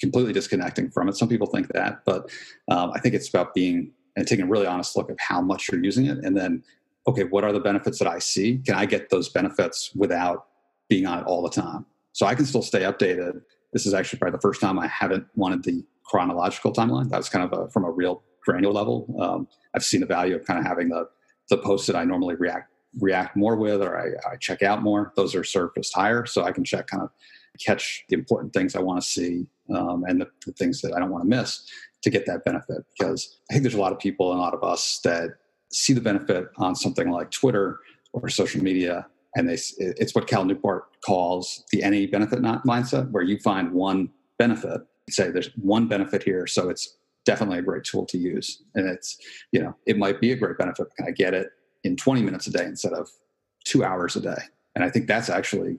[0.00, 1.16] completely disconnecting from it.
[1.16, 2.30] Some people think that, but
[2.68, 5.68] um, I think it's about being and taking a really honest look at how much
[5.70, 6.62] you're using it, and then
[7.06, 8.58] okay, what are the benefits that I see?
[8.58, 10.46] Can I get those benefits without
[10.88, 11.86] being on it all the time?
[12.12, 13.40] So I can still stay updated.
[13.72, 17.10] This is actually probably the first time I haven't wanted the chronological timeline.
[17.10, 19.14] That was kind of a, from a real granular level.
[19.20, 21.08] Um, I've seen the value of kind of having the
[21.50, 25.12] the posts that I normally react react more with or I, I check out more.
[25.16, 27.10] Those are surfaced higher, so I can check kind of
[27.64, 30.98] catch the important things I want to see um, and the, the things that I
[30.98, 31.66] don't want to miss
[32.02, 32.84] to get that benefit.
[32.98, 35.30] Because I think there's a lot of people and a lot of us that
[35.72, 37.80] see the benefit on something like Twitter
[38.12, 39.06] or social media
[39.38, 43.70] and they, it's what Cal Newport calls the any benefit not mindset, where you find
[43.70, 48.64] one benefit, say there's one benefit here, so it's definitely a great tool to use.
[48.74, 49.16] And it's,
[49.52, 50.88] you know, it might be a great benefit.
[50.96, 51.50] Can I get it
[51.84, 53.08] in 20 minutes a day instead of
[53.64, 54.42] two hours a day?
[54.74, 55.78] And I think that's actually,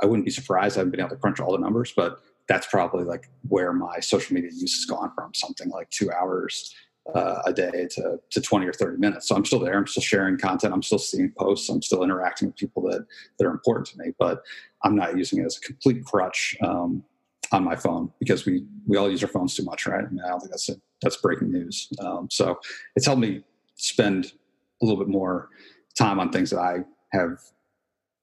[0.00, 0.76] I wouldn't be surprised.
[0.76, 3.98] I haven't been able to crunch all the numbers, but that's probably like where my
[3.98, 6.72] social media use has gone from something like two hours
[7.14, 9.28] uh, a day to, to 20 or 30 minutes.
[9.28, 9.76] So I'm still there.
[9.76, 10.72] I'm still sharing content.
[10.72, 11.68] I'm still seeing posts.
[11.68, 13.04] I'm still interacting with people that,
[13.38, 14.42] that are important to me, but
[14.84, 17.04] I'm not using it as a complete crutch um,
[17.50, 20.04] on my phone because we, we all use our phones too much, right?
[20.04, 21.88] I mean, I don't think that's, a, that's breaking news.
[22.00, 22.58] Um, so
[22.96, 23.42] it's helped me
[23.74, 24.32] spend
[24.80, 25.50] a little bit more
[25.98, 27.38] time on things that I have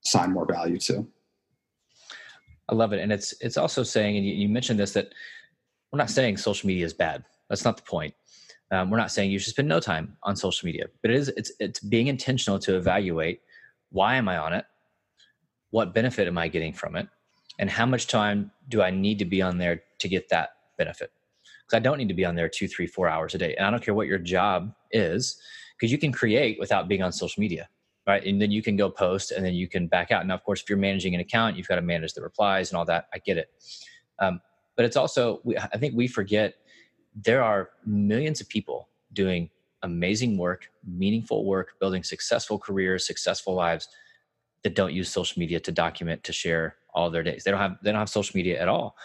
[0.05, 1.05] assigned more value to.
[2.69, 2.99] I love it.
[2.99, 5.13] And it's, it's also saying, and you, you mentioned this, that
[5.91, 7.25] we're not saying social media is bad.
[7.49, 8.13] That's not the point
[8.71, 11.29] um, we're not saying you should spend no time on social media, but it is
[11.29, 13.41] it's it's being intentional to evaluate
[13.91, 14.65] why am I on it,
[15.71, 17.08] what benefit am I getting from it,
[17.58, 21.12] and how much time do I need to be on there to get that benefit?
[21.65, 23.65] Because I don't need to be on there two, three, four hours a day, and
[23.65, 25.41] I don't care what your job is,
[25.77, 27.69] because you can create without being on social media.
[28.10, 28.25] right?
[28.25, 30.25] And then you can go post and then you can back out.
[30.25, 32.77] Now, of course, if you're managing an account, you've got to manage the replies and
[32.77, 33.08] all that.
[33.13, 33.51] I get it.
[34.17, 34.41] Um,
[34.75, 36.55] but it's also, we, I think we forget
[37.23, 39.49] there are millions of people doing
[39.84, 43.88] amazing work, meaningful work, building successful careers, successful lives
[44.63, 47.43] that don't use social media to document, to share all their days.
[47.43, 48.95] They don't have they don't have social media at all.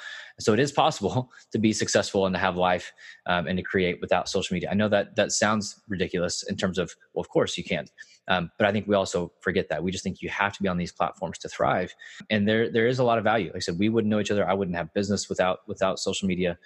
[0.40, 2.92] So it is possible to be successful and to have life
[3.26, 4.68] um, and to create without social media.
[4.70, 7.90] I know that that sounds ridiculous in terms of well, of course you can't,
[8.28, 9.82] um, but I think we also forget that.
[9.82, 11.94] We just think you have to be on these platforms to thrive,
[12.30, 13.48] and there there is a lot of value.
[13.48, 14.48] Like I said, we wouldn't know each other.
[14.48, 16.58] I wouldn't have business without without social media.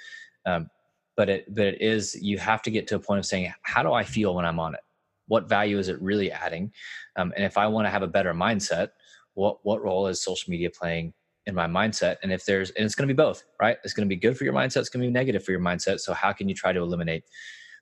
[0.47, 0.71] Um,
[1.19, 3.83] but it but it is you have to get to a point of saying how
[3.83, 4.81] do I feel when I'm on it?
[5.27, 6.73] What value is it really adding?
[7.17, 8.91] Um, and if I want to have a better mindset,
[9.35, 11.13] what what role is social media playing
[11.47, 14.07] in my mindset and if there's and it's going to be both right it's going
[14.07, 16.13] to be good for your mindset it's going to be negative for your mindset so
[16.13, 17.25] how can you try to eliminate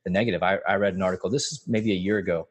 [0.05, 2.47] the negative I, I read an article this is maybe a year ago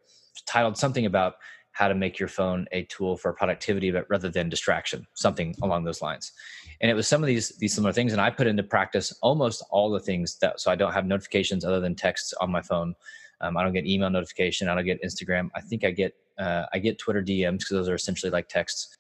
[0.46, 1.36] titled something about
[1.76, 5.84] how to make your phone a tool for productivity but rather than distraction something along
[5.84, 6.32] those lines
[6.80, 9.62] and it was some of these these similar things and i put into practice almost
[9.70, 12.96] all the things that so i don't have notifications other than texts on my phone
[13.42, 16.66] um, i don't get email notification i don't get instagram i think i get uh,
[16.74, 18.96] i get twitter dms because those are essentially like texts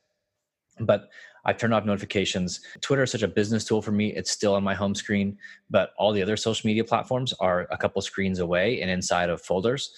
[0.81, 1.09] but
[1.45, 2.61] I turn off notifications.
[2.81, 4.11] Twitter is such a business tool for me.
[4.13, 5.37] It's still on my home screen,
[5.69, 9.41] but all the other social media platforms are a couple screens away and inside of
[9.41, 9.93] folders.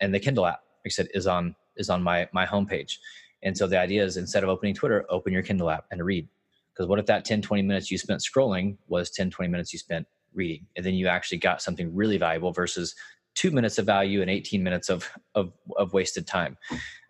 [0.00, 2.98] And the Kindle app, I said, is on is on my my homepage.
[3.42, 6.28] And so the idea is instead of opening Twitter, open your Kindle app and read.
[6.72, 9.78] Because what if that 10, 20 minutes you spent scrolling was 10, 20 minutes you
[9.78, 10.66] spent reading?
[10.76, 12.94] And then you actually got something really valuable versus
[13.34, 16.56] two minutes of value and 18 minutes of of, of wasted time.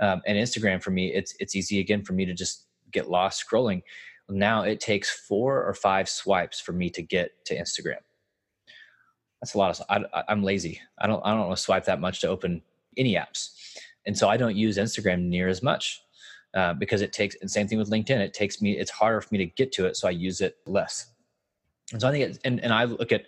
[0.00, 3.44] Um, and Instagram for me, it's it's easy again for me to just get lost
[3.46, 3.82] scrolling.
[4.28, 7.98] Now it takes four or five swipes for me to get to Instagram.
[9.40, 9.86] That's a lot of.
[9.88, 10.80] I, I'm lazy.
[10.98, 11.20] I don't.
[11.24, 12.62] I don't want to swipe that much to open
[12.96, 13.50] any apps,
[14.06, 16.02] and so I don't use Instagram near as much
[16.54, 17.36] uh, because it takes.
[17.40, 18.18] And same thing with LinkedIn.
[18.18, 18.78] It takes me.
[18.78, 21.06] It's harder for me to get to it, so I use it less.
[21.92, 23.24] And so I think, it's, and and I look at.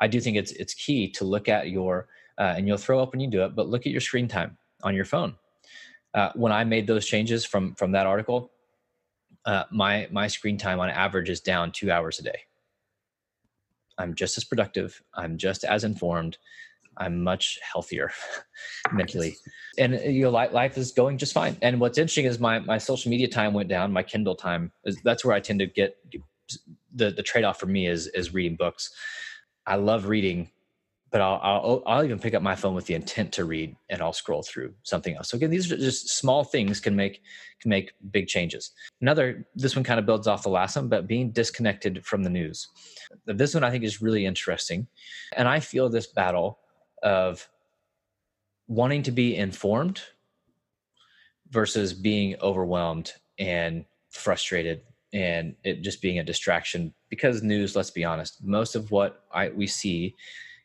[0.00, 3.12] I do think it's it's key to look at your, uh, and you'll throw up
[3.12, 5.36] when you do it, but look at your screen time on your phone.
[6.14, 8.50] Uh, when I made those changes from from that article,
[9.44, 12.40] uh, my my screen time on average is down two hours a day.
[13.98, 15.00] I'm just as productive.
[15.14, 16.38] I'm just as informed.
[16.96, 18.10] I'm much healthier
[18.92, 19.36] mentally,
[19.78, 21.56] and uh, you know, life is going just fine.
[21.62, 23.92] And what's interesting is my my social media time went down.
[23.92, 25.96] My Kindle time is that's where I tend to get
[26.94, 28.90] the the trade off for me is is reading books.
[29.66, 30.50] I love reading
[31.14, 34.02] but I'll, I'll, I'll even pick up my phone with the intent to read and
[34.02, 35.28] I'll scroll through something else.
[35.28, 37.22] So again, these are just small things can make
[37.60, 38.72] can make big changes.
[39.00, 42.30] Another this one kind of builds off the last one, but being disconnected from the
[42.30, 42.66] news.
[43.26, 44.88] This one I think is really interesting,
[45.36, 46.58] and I feel this battle
[47.04, 47.48] of
[48.66, 50.02] wanting to be informed
[51.50, 54.80] versus being overwhelmed and frustrated
[55.12, 59.50] and it just being a distraction because news let's be honest most of what I,
[59.50, 60.16] we see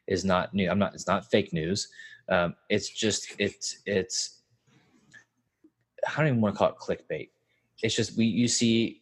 [0.10, 0.70] is not new.
[0.70, 0.94] I'm not.
[0.94, 1.88] It's not fake news.
[2.28, 4.42] Um, it's just it's it's.
[6.06, 7.30] I don't even want to call it clickbait.
[7.82, 9.02] It's just we you see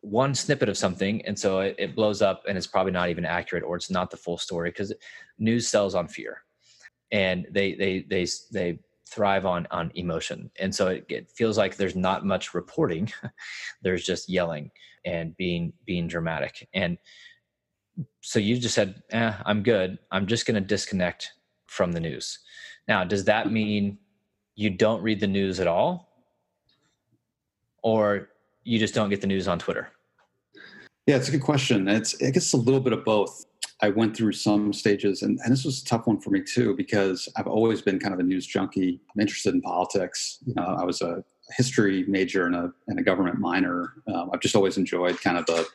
[0.00, 3.24] one snippet of something and so it, it blows up and it's probably not even
[3.24, 4.92] accurate or it's not the full story because
[5.40, 6.42] news sells on fear
[7.12, 11.76] and they they they they thrive on on emotion and so it, it, feels like
[11.76, 13.08] there's not much reporting
[13.82, 14.68] there's just yelling
[15.04, 16.98] and being being dramatic and
[18.20, 19.98] so you just said, eh, I'm good.
[20.10, 21.32] I'm just going to disconnect
[21.66, 22.38] from the news.
[22.88, 23.98] Now, does that mean
[24.54, 26.08] you don't read the news at all?
[27.82, 28.30] Or
[28.64, 29.88] you just don't get the news on Twitter?
[31.06, 31.86] Yeah, it's a good question.
[31.88, 33.44] It's I guess a little bit of both.
[33.82, 36.74] I went through some stages, and, and this was a tough one for me too
[36.74, 39.00] because I've always been kind of a news junkie.
[39.14, 40.38] I'm interested in politics.
[40.46, 41.22] You know, I was a
[41.56, 43.92] history major and a and a government minor.
[44.12, 45.66] Um, I've just always enjoyed kind of the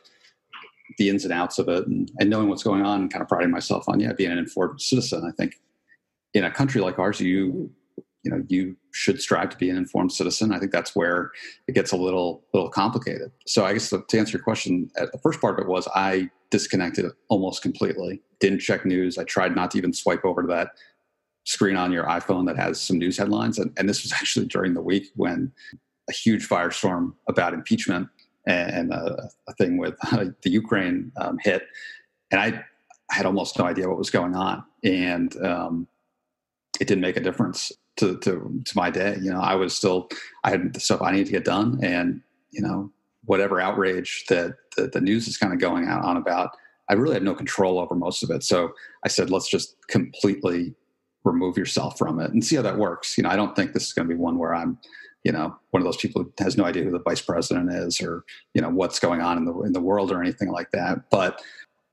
[0.98, 3.28] the ins and outs of it and, and knowing what's going on and kind of
[3.28, 5.54] priding myself on yeah being an informed citizen i think
[6.34, 7.70] in a country like ours you
[8.24, 10.52] you know you should strive to be an informed citizen.
[10.52, 11.32] I think that's where
[11.66, 13.32] it gets a little little complicated.
[13.46, 17.10] So i guess to, answer your question the first part of it was i disconnected
[17.28, 19.18] almost completely didn't check news.
[19.18, 20.72] I tried not to even swipe over to that
[21.44, 23.58] screen on your iphone that has some news headlines.
[23.58, 25.52] And, and this was actually during the week when
[26.10, 28.08] a huge firestorm about impeachment
[28.46, 29.94] and a, a thing with
[30.42, 31.62] the Ukraine um, hit,
[32.32, 32.64] and I
[33.10, 35.86] had almost no idea what was going on, and um,
[36.80, 39.16] it didn't make a difference to, to to my day.
[39.20, 40.08] You know, I was still
[40.44, 42.90] I had stuff I needed to get done, and you know
[43.24, 46.50] whatever outrage that the, the news is kind of going out on about,
[46.88, 48.42] I really had no control over most of it.
[48.42, 48.72] So
[49.04, 50.74] I said, let's just completely
[51.22, 53.16] remove yourself from it and see how that works.
[53.16, 54.78] You know, I don't think this is going to be one where I'm
[55.24, 58.00] you know one of those people who has no idea who the vice president is
[58.00, 58.24] or
[58.54, 61.40] you know what's going on in the in the world or anything like that but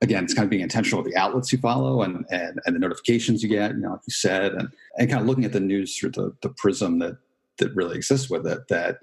[0.00, 2.80] again it's kind of being intentional with the outlets you follow and and, and the
[2.80, 5.60] notifications you get you know like you said and and kind of looking at the
[5.60, 7.16] news through the the prism that
[7.58, 8.98] that really exists with it that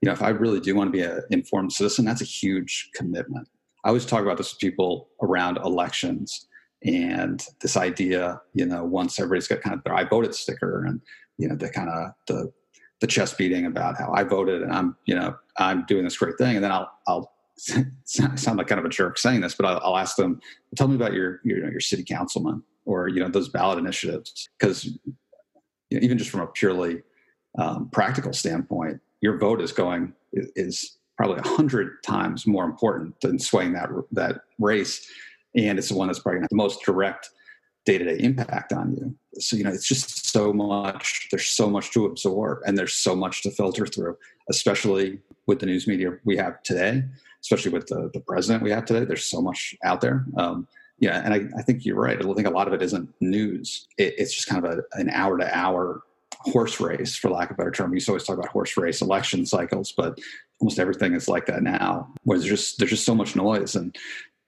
[0.00, 2.90] you know if i really do want to be an informed citizen that's a huge
[2.94, 3.48] commitment
[3.84, 6.46] i always talk about this with people around elections
[6.84, 11.00] and this idea you know once everybody's got kind of their i voted sticker and
[11.38, 12.52] you know the kind of the
[13.02, 16.38] the chest beating about how I voted and I'm, you know, I'm doing this great
[16.38, 16.54] thing.
[16.54, 17.32] And then I'll, I'll
[18.04, 20.40] sound like kind of a jerk saying this, but I'll, I'll ask them,
[20.76, 24.48] tell me about your, your, your city councilman or, you know, those ballot initiatives.
[24.58, 27.02] Cause you know, even just from a purely
[27.58, 33.38] um, practical standpoint, your vote is going, is probably a hundred times more important than
[33.38, 35.06] swaying that, that race.
[35.54, 37.30] And it's the one that's probably the most direct
[37.84, 42.06] day-to-day impact on you so you know it's just so much there's so much to
[42.06, 44.16] absorb and there's so much to filter through
[44.48, 47.02] especially with the news media we have today
[47.42, 50.66] especially with the, the president we have today there's so much out there um,
[50.98, 53.86] yeah and I, I, think you're right i think a lot of it isn't news
[53.98, 56.02] it, it's just kind of a, an hour to hour
[56.40, 58.76] horse race for lack of a better term we used to always talk about horse
[58.76, 60.18] race election cycles but
[60.60, 63.96] almost everything is like that now where there's just there's just so much noise and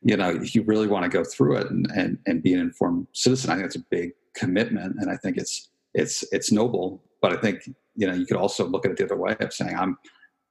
[0.05, 2.61] you know, if you really want to go through it and, and, and be an
[2.61, 4.97] informed citizen, I think it's a big commitment.
[4.99, 8.67] And I think it's, it's, it's noble, but I think, you know, you could also
[8.67, 9.97] look at it the other way of saying, I'm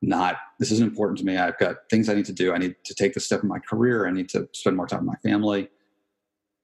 [0.03, 1.37] not, this is important to me.
[1.37, 2.53] I've got things I need to do.
[2.53, 4.05] I need to take the step in my career.
[4.05, 5.69] I need to spend more time with my family.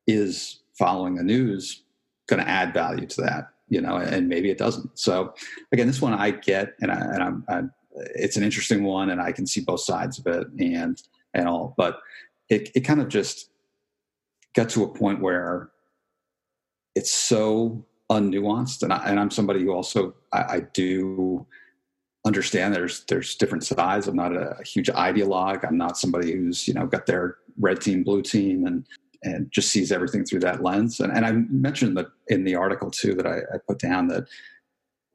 [0.08, 1.84] Is following the news
[2.28, 3.49] going to add value to that?
[3.69, 4.99] You know, and maybe it doesn't.
[4.99, 5.34] So
[5.71, 7.71] again, this one I get, and, I, and I'm, I'm
[8.15, 11.02] it's an interesting one, and I can see both sides of it, and
[11.34, 11.75] and all.
[11.78, 11.99] But
[12.49, 13.49] it, it kind of just
[14.56, 15.69] got to a point where
[16.95, 21.45] it's so unnuanced and, I, am somebody who also I, I, do
[22.29, 25.65] understand there's there's different sides i'm not a, huge ideologue.
[25.67, 28.85] I'm not somebody who's you know got their red team blue team and
[29.23, 30.99] and just sees everything through that lens.
[30.99, 31.31] And, and i
[31.67, 34.25] mentioned that in the article too that I, I put down that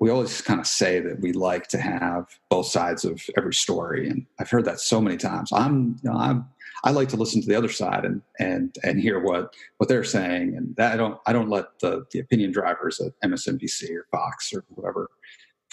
[0.00, 4.08] we always kind of say that we like to have both sides of every story.
[4.10, 5.52] And i've heard that so many times.
[5.52, 6.38] I'm you know i'm
[6.86, 10.04] I like to listen to the other side and and and hear what what they're
[10.04, 14.06] saying, and that I don't I don't let the the opinion drivers at MSNBC or
[14.10, 15.08] Fox or whoever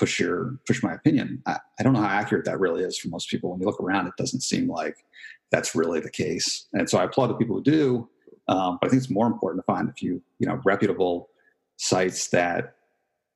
[0.02, 1.44] push your push my opinion.
[1.46, 3.52] I, I don't know how accurate that really is for most people.
[3.52, 4.96] When you look around, it doesn't seem like
[5.52, 8.10] that's really the case, and so I applaud the people who do.
[8.48, 11.30] Um, but I think it's more important to find a few you know reputable
[11.78, 12.76] sites that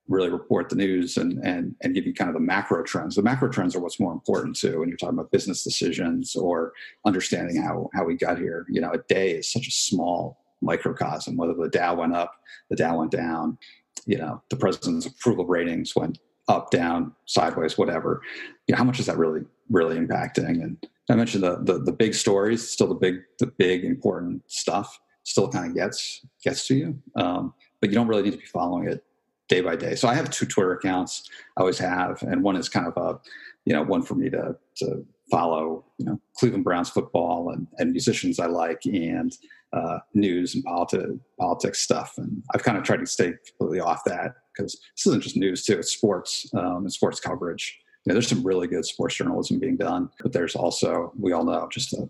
[0.07, 3.15] really report the news and and and give you kind of the macro trends.
[3.15, 6.73] The macro trends are what's more important too when you're talking about business decisions or
[7.05, 8.65] understanding how how we got here.
[8.69, 11.37] You know, a day is such a small microcosm.
[11.37, 12.33] Whether the Dow went up,
[12.71, 13.59] the Dow went down.
[14.07, 18.21] You know, the president's approval ratings went up, down, sideways, whatever.
[18.67, 20.61] You know, how much is that really really impacting?
[20.63, 20.77] And
[21.09, 25.49] I mentioned the the, the big stories, still the big the big important stuff still
[25.49, 27.01] kind of gets gets to you.
[27.15, 29.03] Um, but you don't really need to be following it
[29.47, 29.95] day by day.
[29.95, 31.29] So I have two Twitter accounts.
[31.57, 33.19] I always have, and one is kind of a,
[33.65, 37.91] you know, one for me to to follow, you know, Cleveland Browns football and, and
[37.91, 39.35] musicians I like, and
[39.75, 42.13] uh, news and politi- politics stuff.
[42.17, 45.65] And I've kind of tried to stay completely off that because this isn't just news
[45.65, 47.77] too; it's sports um, and sports coverage.
[48.05, 51.43] You know, there's some really good sports journalism being done, but there's also, we all
[51.43, 52.07] know, just a,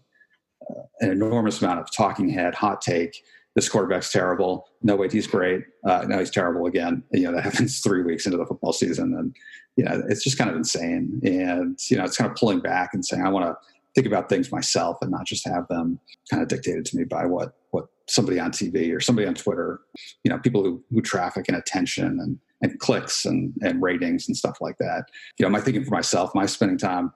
[0.69, 3.23] uh, an enormous amount of talking head, hot take,
[3.56, 4.67] this quarterback's terrible.
[4.84, 5.63] No, wait, he's great.
[5.86, 7.04] Uh, no, he's terrible again.
[7.12, 9.13] You know, that happens three weeks into the football season.
[9.17, 9.36] And,
[9.78, 11.21] you know, it's just kind of insane.
[11.23, 13.56] And, you know, it's kind of pulling back and saying, I want to
[13.95, 17.25] think about things myself and not just have them kind of dictated to me by
[17.25, 19.79] what, what somebody on TV or somebody on Twitter,
[20.23, 24.36] you know, people who, who traffic and attention and, and clicks and, and ratings and
[24.36, 25.05] stuff like that.
[25.39, 26.31] You know, am I thinking for myself?
[26.36, 27.13] Am I spending time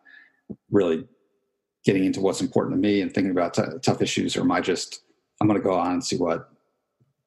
[0.71, 1.05] really
[1.85, 4.61] getting into what's important to me and thinking about t- tough issues or am I
[4.61, 5.01] just
[5.41, 6.49] I'm going to go on and see what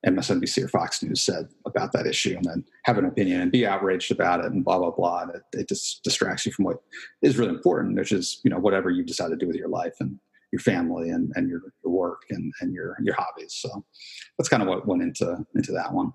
[0.07, 3.67] MSNBC or Fox News said about that issue and then have an opinion and be
[3.67, 5.23] outraged about it and blah, blah, blah.
[5.23, 6.79] And it, it just distracts you from what
[7.23, 9.95] is really important, which is, you know, whatever you decide to do with your life
[10.01, 10.19] and
[10.53, 13.55] your family and, and your, your work and, and your, your hobbies.
[13.61, 13.85] So
[14.39, 16.13] that's kind of what went into, into that one.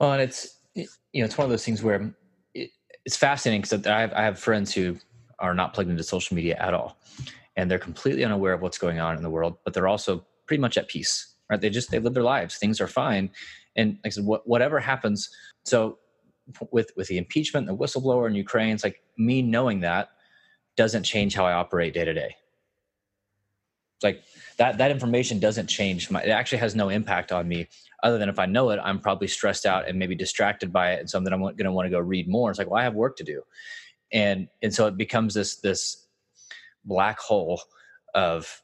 [0.00, 2.14] Well, and it's, you know, it's one of those things where
[2.54, 2.70] it,
[3.04, 4.98] it's fascinating because I have, I have friends who
[5.38, 6.98] are not plugged into social media at all
[7.56, 10.60] and they're completely unaware of what's going on in the world, but they're also pretty
[10.60, 11.60] much at peace, right?
[11.60, 12.56] They just they live their lives.
[12.56, 13.30] Things are fine,
[13.76, 15.30] and like I said, what, whatever happens.
[15.64, 15.98] So
[16.70, 20.10] with with the impeachment, the whistleblower in Ukraine, it's like me knowing that
[20.76, 22.36] doesn't change how I operate day to day.
[24.02, 24.22] Like
[24.58, 26.22] that that information doesn't change my.
[26.22, 27.68] It actually has no impact on me,
[28.02, 31.00] other than if I know it, I'm probably stressed out and maybe distracted by it,
[31.00, 32.50] and something I'm going to want to go read more.
[32.50, 33.42] It's like, well, I have work to do,
[34.12, 36.06] and and so it becomes this this
[36.84, 37.62] black hole
[38.14, 38.62] of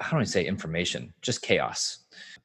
[0.00, 1.98] how do I say information, just chaos.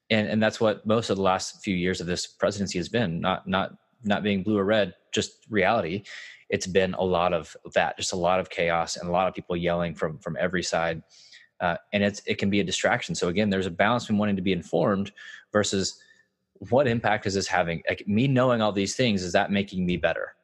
[0.10, 3.20] And and that's what most of the last few years of this presidency has been,
[3.20, 3.72] not not
[4.04, 6.04] not being blue or red, just reality.
[6.50, 9.34] It's been a lot of that, just a lot of chaos and a lot of
[9.34, 11.02] people yelling from from every side.
[11.60, 13.16] Uh, and it's it can be a distraction.
[13.16, 15.12] So again, there's a balance between wanting to be informed
[15.52, 16.00] versus
[16.70, 17.82] what impact is this having?
[17.90, 20.36] Like me knowing all these things, is that making me better?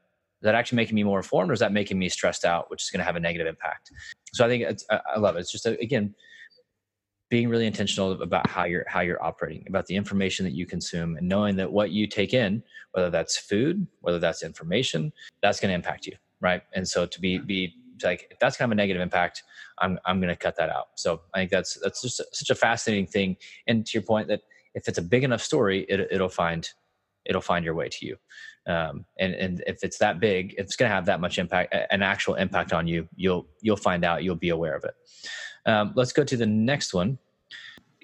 [0.42, 2.82] Is that actually making me more informed, or is that making me stressed out, which
[2.82, 3.92] is going to have a negative impact?
[4.34, 5.40] So I think I love it.
[5.42, 6.16] It's just a, again
[7.32, 11.16] being really intentional about how you're how you're operating, about the information that you consume,
[11.16, 12.62] and knowing that what you take in,
[12.92, 16.62] whether that's food, whether that's information, that's going to impact you, right?
[16.74, 17.74] And so to be be
[18.04, 19.44] like if that's kind of a negative impact,
[19.80, 20.88] I'm I'm going to cut that out.
[20.96, 23.38] So I think that's that's just such a fascinating thing.
[23.66, 24.42] And to your point that
[24.76, 26.68] if it's a big enough story, it, it'll find
[27.26, 28.18] it'll find your way to you.
[28.68, 32.02] Um, and and if it's that big, it's going to have that much impact, an
[32.02, 33.08] actual impact on you.
[33.16, 34.22] You'll you'll find out.
[34.26, 34.96] You'll be aware of it.
[35.66, 37.18] Um, let's go to the next one.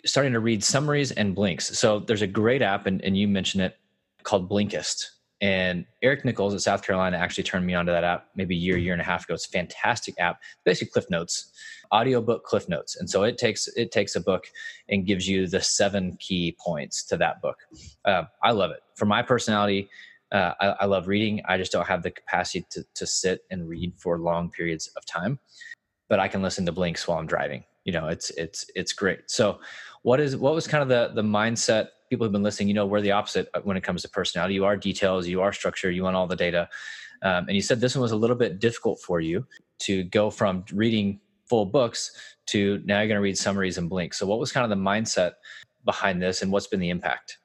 [0.05, 1.78] Starting to read summaries and blinks.
[1.78, 3.78] So there's a great app, and, and you mentioned it
[4.24, 5.08] called Blinkist.
[5.39, 8.78] And Eric Nichols at South Carolina actually turned me onto that app maybe a year,
[8.78, 9.36] year and a half ago.
[9.36, 11.51] It's a fantastic app, basically Cliff Notes,
[11.93, 12.95] audiobook Cliff Notes.
[12.95, 14.47] And so it takes it takes a book
[14.89, 17.58] and gives you the seven key points to that book.
[18.03, 18.80] Uh, I love it.
[18.95, 19.89] For my personality,
[20.32, 21.41] uh, I, I, love reading.
[21.45, 25.05] I just don't have the capacity to, to sit and read for long periods of
[25.05, 25.39] time,
[26.10, 27.64] but I can listen to blinks while I'm driving.
[27.84, 29.30] You know, it's it's it's great.
[29.30, 29.60] So,
[30.03, 32.86] what is what was kind of the the mindset people who've been listening, you know,
[32.86, 34.53] we're the opposite when it comes to personality.
[34.53, 36.70] You are details, you are structure, you want all the data.
[37.22, 39.45] Um, and you said this one was a little bit difficult for you
[39.80, 42.12] to go from reading full books
[42.47, 44.20] to now you're going to read summaries and blinks.
[44.20, 45.34] So, what was kind of the mindset
[45.86, 47.39] behind this, and what's been the impact?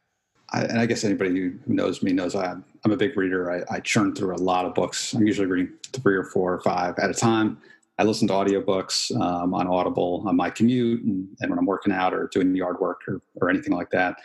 [0.50, 3.50] I, and I guess anybody who knows me knows I'm, I'm a big reader.
[3.50, 5.14] I, I churn through a lot of books.
[5.14, 7.58] I'm usually reading three or four or five at a time.
[7.98, 11.92] I listen to audiobooks um, on Audible on my commute and, and, when I'm working
[11.92, 14.16] out or doing yard work or, or anything like that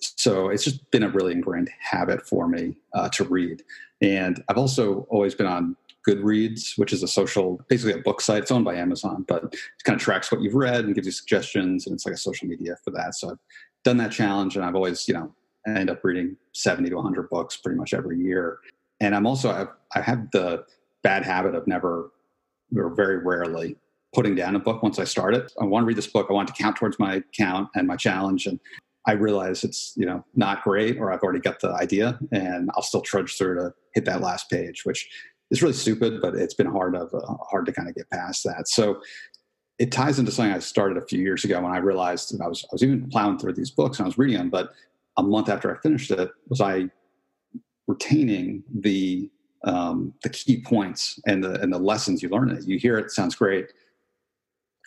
[0.00, 3.62] so it's just been a really ingrained habit for me uh, to read.
[4.02, 5.76] And I've also always been on
[6.06, 8.42] Goodreads, which is a social, basically a book site.
[8.42, 11.12] It's owned by Amazon, but it kind of tracks what you've read and gives you
[11.12, 11.86] suggestions.
[11.86, 13.14] And it's like a social media for that.
[13.14, 13.38] So I've
[13.84, 15.34] done that challenge and I've always, you know,
[15.66, 18.58] end up reading 70 to 100 books pretty much every year.
[19.00, 20.64] And I'm also, I've, I have the
[21.02, 22.10] bad habit of never,
[22.74, 23.76] or very rarely,
[24.14, 25.52] putting down a book once I start it.
[25.60, 26.26] I want to read this book.
[26.30, 28.46] I want to count towards my count and my challenge.
[28.46, 28.58] And
[29.06, 32.82] I realize it's you know not great, or I've already got the idea, and I'll
[32.82, 35.08] still trudge through to hit that last page, which
[35.50, 38.42] is really stupid, but it's been hard of uh, hard to kind of get past
[38.44, 38.68] that.
[38.68, 39.00] So
[39.78, 42.48] it ties into something I started a few years ago when I realized that I
[42.48, 44.70] was I was even plowing through these books and I was reading them, but
[45.16, 46.90] a month after I finished it, was I
[47.86, 49.30] retaining the
[49.64, 52.66] um, the key points and the and the lessons you learn in it.
[52.66, 53.72] You hear it, sounds great.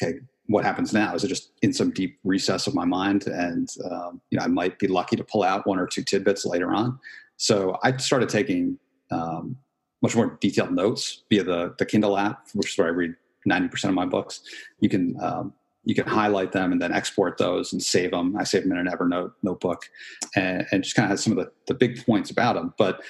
[0.02, 1.14] Okay, what happens now?
[1.14, 3.28] Is it just in some deep recess of my mind?
[3.28, 6.46] And um, you know, I might be lucky to pull out one or two tidbits
[6.46, 7.00] later on.
[7.38, 8.78] So I started taking
[9.12, 9.58] um,
[10.02, 13.16] much more detailed notes via the the Kindle app, which is where I read
[13.46, 14.42] ninety percent of my books.
[14.80, 15.54] You can um,
[15.86, 18.36] you can highlight them and then export those and save them.
[18.38, 19.90] I save them in an Evernote notebook,
[20.36, 22.74] and, and just kind of have some of the the big points about them.
[22.78, 23.02] But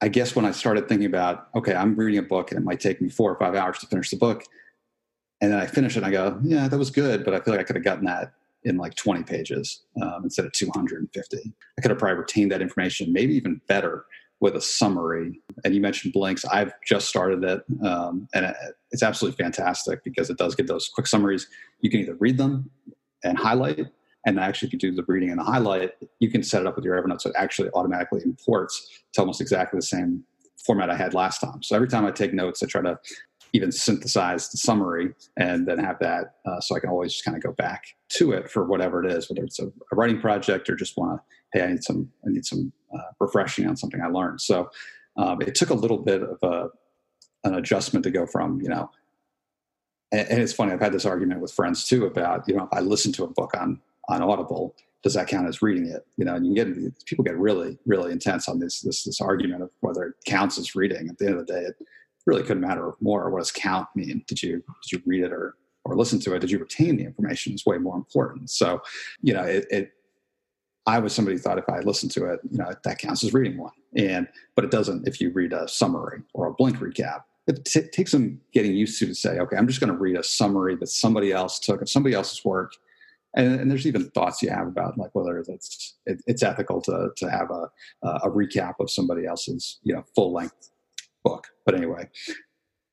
[0.00, 2.80] I guess when I started thinking about, okay, I'm reading a book and it might
[2.80, 4.44] take me four or five hours to finish the book
[5.40, 7.54] and then I finish it and I go, yeah, that was good, but I feel
[7.54, 8.32] like I could have gotten that
[8.64, 11.38] in like 20 pages um, instead of 250.
[11.78, 14.04] I could have probably retained that information, maybe even better
[14.40, 15.40] with a summary.
[15.64, 16.44] And you mentioned blinks.
[16.44, 18.54] I've just started it, um, and
[18.90, 21.48] it's absolutely fantastic because it does give those quick summaries.
[21.80, 22.70] You can either read them
[23.24, 23.86] and highlight,
[24.28, 26.76] and actually, if you do the reading and the highlight, you can set it up
[26.76, 30.22] with your Evernote so it actually automatically imports to almost exactly the same
[30.66, 31.62] format I had last time.
[31.62, 32.98] So every time I take notes, I try to
[33.54, 37.38] even synthesize the summary and then have that uh, so I can always just kind
[37.38, 37.84] of go back
[38.18, 41.18] to it for whatever it is, whether it's a, a writing project or just want
[41.18, 44.42] to, hey, I need some, I need some uh, refreshing on something I learned.
[44.42, 44.68] So
[45.16, 46.68] um, it took a little bit of a,
[47.44, 48.90] an adjustment to go from, you know,
[50.12, 52.72] and, and, it's funny, I've had this argument with friends too about, you know, if
[52.72, 56.04] I listen to a book on, on Audible, does that count as reading it?
[56.16, 59.62] You know, and you get people get really, really intense on this this this argument
[59.62, 61.08] of whether it counts as reading.
[61.08, 61.76] At the end of the day, it
[62.26, 63.30] really couldn't matter more.
[63.30, 64.24] What does count mean?
[64.26, 65.54] Did you did you read it or
[65.84, 66.40] or listen to it?
[66.40, 67.54] Did you retain the information?
[67.54, 68.50] Is way more important.
[68.50, 68.82] So,
[69.22, 69.92] you know, it, it
[70.86, 73.34] I was somebody who thought if I listened to it, you know, that counts as
[73.34, 73.72] reading one.
[73.96, 77.22] And but it doesn't if you read a summary or a blink recap.
[77.46, 80.16] It t- takes some getting used to to say, okay, I'm just going to read
[80.16, 82.72] a summary that somebody else took of somebody else's work.
[83.34, 87.10] And, and, there's even thoughts you have about like whether it's it, it's ethical to
[87.16, 87.68] to have a
[88.24, 90.70] a recap of somebody else's you know full length
[91.24, 91.46] book.
[91.66, 92.08] But anyway,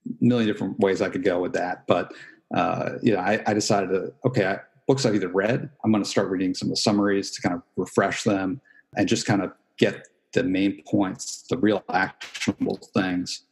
[0.06, 1.88] a million different ways I could go with that.
[1.88, 2.12] But
[2.54, 6.04] uh, you know, I, I decided to okay, I, books I've either read, I'm going
[6.04, 8.62] to start reading some of the summaries to kind of refresh them
[8.96, 13.44] and just kind of get the main points, the real actionable things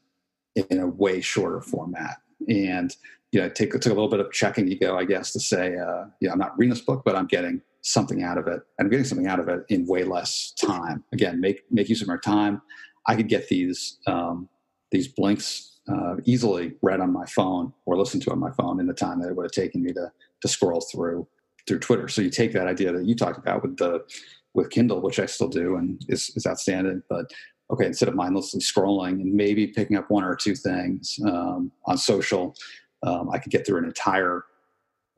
[0.56, 2.18] in a way shorter format.
[2.48, 2.96] And
[3.34, 6.06] you know, take, took a little bit of checking ego, I guess, to say, uh,
[6.22, 8.62] yeah, I'm not reading this book, but I'm getting something out of it.
[8.78, 11.04] And I'm getting something out of it in way less time.
[11.12, 12.62] Again, make make use of my time.
[13.08, 14.48] I could get these um,
[14.92, 18.86] these blinks uh, easily read on my phone or listen to on my phone in
[18.86, 20.12] the time that it would have taken me to
[20.42, 21.28] to scroll through
[21.68, 22.08] through Twitter.
[22.08, 24.02] So you take that idea that you talked about with the
[24.54, 27.32] with Kindle, which I still do and is, is outstanding, but
[27.72, 31.98] okay, instead of mindlessly scrolling and maybe picking up one or two things um, on
[31.98, 32.56] social,
[33.04, 34.44] um, I could get through an entire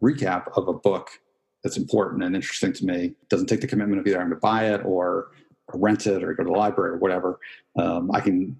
[0.04, 1.10] recap of a book
[1.64, 3.06] that's important and interesting to me.
[3.06, 5.32] It doesn't take the commitment of either I'm going to buy it or,
[5.74, 7.40] rent it or go to the library or whatever.
[7.78, 8.56] Um, I can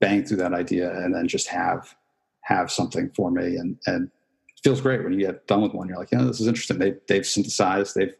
[0.00, 1.94] bang through that idea and then just have
[2.42, 4.10] have something for me and and
[4.48, 5.88] it feels great when you get done with one.
[5.88, 6.78] You're like, yeah, this is interesting.
[6.78, 8.12] They they've synthesized, they've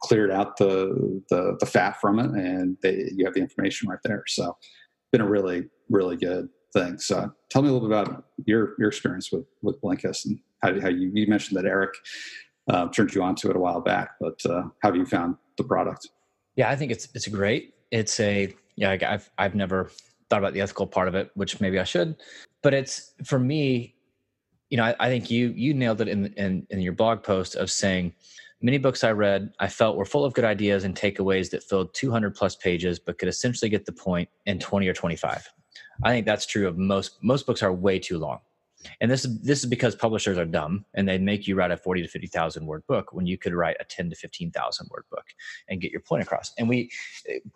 [0.00, 3.98] cleared out the the, the fat from it, and they, you have the information right
[4.04, 4.22] there.
[4.28, 4.56] So,
[5.10, 6.98] been a really really good thing.
[6.98, 10.80] So, tell me a little bit about your your experience with with Blinkist and how,
[10.80, 11.94] how you you mentioned that Eric
[12.68, 15.64] uh, turned you onto it a while back, but uh, how have you found the
[15.64, 16.08] product?
[16.56, 17.74] Yeah, I think it's it's great.
[17.90, 19.90] It's a yeah, I've I've never
[20.30, 22.16] thought about the ethical part of it, which maybe I should,
[22.62, 23.94] but it's for me.
[24.70, 27.56] You know, I, I think you you nailed it in, in in your blog post
[27.56, 28.14] of saying
[28.62, 31.92] many books I read I felt were full of good ideas and takeaways that filled
[31.94, 35.46] 200 plus pages, but could essentially get the point in 20 or 25.
[36.04, 38.40] I think that's true of most most books are way too long
[39.00, 41.76] and this is this is because publishers are dumb and they make you write a
[41.76, 45.24] 40 to 50,000 word book when you could write a 10 to 15,000 word book
[45.68, 46.52] and get your point across.
[46.58, 46.90] And we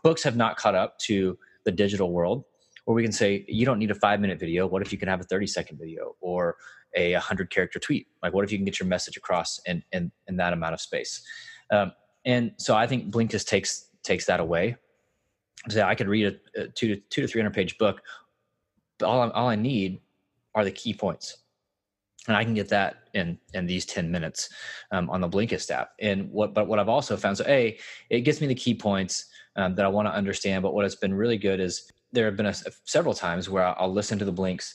[0.02, 2.44] books have not caught up to the digital world
[2.84, 5.08] where we can say you don't need a 5 minute video, what if you can
[5.08, 6.56] have a 30 second video or
[6.94, 8.06] a 100 character tweet?
[8.22, 10.80] Like what if you can get your message across in in, in that amount of
[10.80, 11.22] space?
[11.70, 11.92] Um,
[12.24, 14.76] and so I think Blinkist takes takes that away.
[15.68, 18.02] Say I could read a, a two to two to three hundred page book.
[19.02, 20.00] All all I need
[20.54, 21.38] are the key points
[22.28, 24.48] and I can get that in in these 10 minutes
[24.90, 25.90] um, on the Blinkist app.
[26.00, 27.78] And what but what I've also found so a
[28.10, 29.26] it gets me the key points
[29.56, 30.62] um, that I want to understand.
[30.62, 33.92] But what has been really good is there have been a, several times where I'll
[33.92, 34.74] listen to the blinks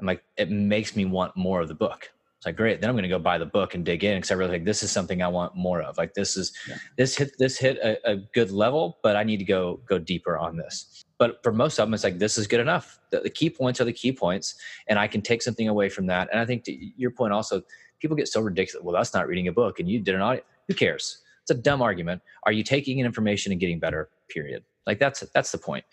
[0.00, 2.10] I'm like it makes me want more of the book.
[2.38, 4.30] It's like great, then I'm going to go buy the book and dig in because
[4.30, 5.96] I really think this is something I want more of.
[5.96, 6.76] Like this is yeah.
[6.98, 10.36] this hit this hit a, a good level, but I need to go go deeper
[10.36, 11.02] on this.
[11.18, 12.98] But for most of them it's like this is good enough.
[13.10, 14.56] The, the, key points are the key points
[14.88, 16.28] and i can take something away from that.
[16.30, 17.62] And i think to your point also
[18.00, 20.44] people get so ridiculous well that's not reading a book and you did an audit
[20.68, 21.22] who cares?
[21.42, 22.22] It's a dumb argument.
[22.42, 24.64] Are you taking in information and getting better period?
[24.86, 25.66] Like that's that's the point.
[25.66, 25.84] point.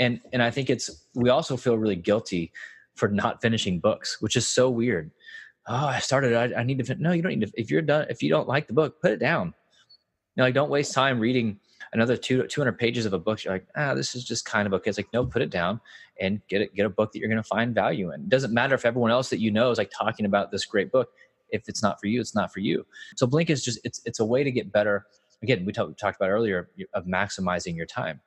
[0.00, 2.52] And and i think it's we also feel really guilty
[2.94, 5.10] for not finishing books which is so weird
[5.68, 8.06] oh i started i, I need to no you don't need to if you're done
[8.10, 9.54] if you don't like the book put it down.
[10.34, 11.58] You know, like don't waste time reading
[11.92, 13.44] another two 200 pages of a book.
[13.44, 14.88] You're like ah this is just kind of okay.
[14.88, 15.80] It's like no put it down
[16.20, 18.22] and get it get a book that you're going to find value in.
[18.22, 20.90] It doesn't matter if everyone else that you know is like talking about this great
[20.90, 21.10] book
[21.50, 22.86] if it's not for you it's not for you.
[23.16, 25.06] So Blinkist just it's it's a way to get better
[25.42, 28.20] again we, we talked about earlier of maximizing your time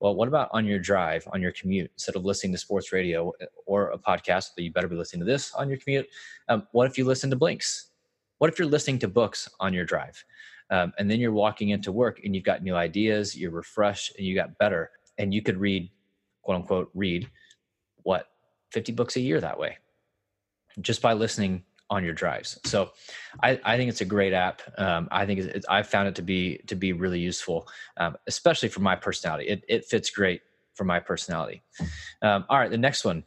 [0.00, 1.90] well what about on your drive on your commute?
[1.94, 3.32] Instead of listening to sports radio
[3.66, 6.06] or a podcast that you better be listening to this on your commute
[6.48, 7.90] um, what if you listen to blinks?
[8.38, 10.22] What if you're listening to books on your drive?
[10.70, 14.26] Um, and then you're walking into work and you've got new ideas you're refreshed and
[14.26, 15.90] you got better and you could read
[16.42, 17.30] quote unquote read
[18.02, 18.28] what
[18.72, 19.78] 50 books a year that way.
[20.80, 21.64] Just by listening
[21.94, 22.58] on your drives.
[22.64, 22.90] So
[23.42, 24.62] i, I think it's a great app.
[24.78, 28.68] Um, i think it's, i found it to be to be really useful um, especially
[28.68, 29.46] for my personality.
[29.48, 30.40] It, it fits great
[30.74, 31.62] for my personality.
[32.22, 33.24] Um, all right the next one.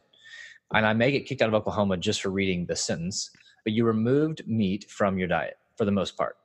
[0.72, 3.30] And i may get kicked out of oklahoma just for reading the sentence
[3.64, 6.36] but you removed meat from your diet for the most part.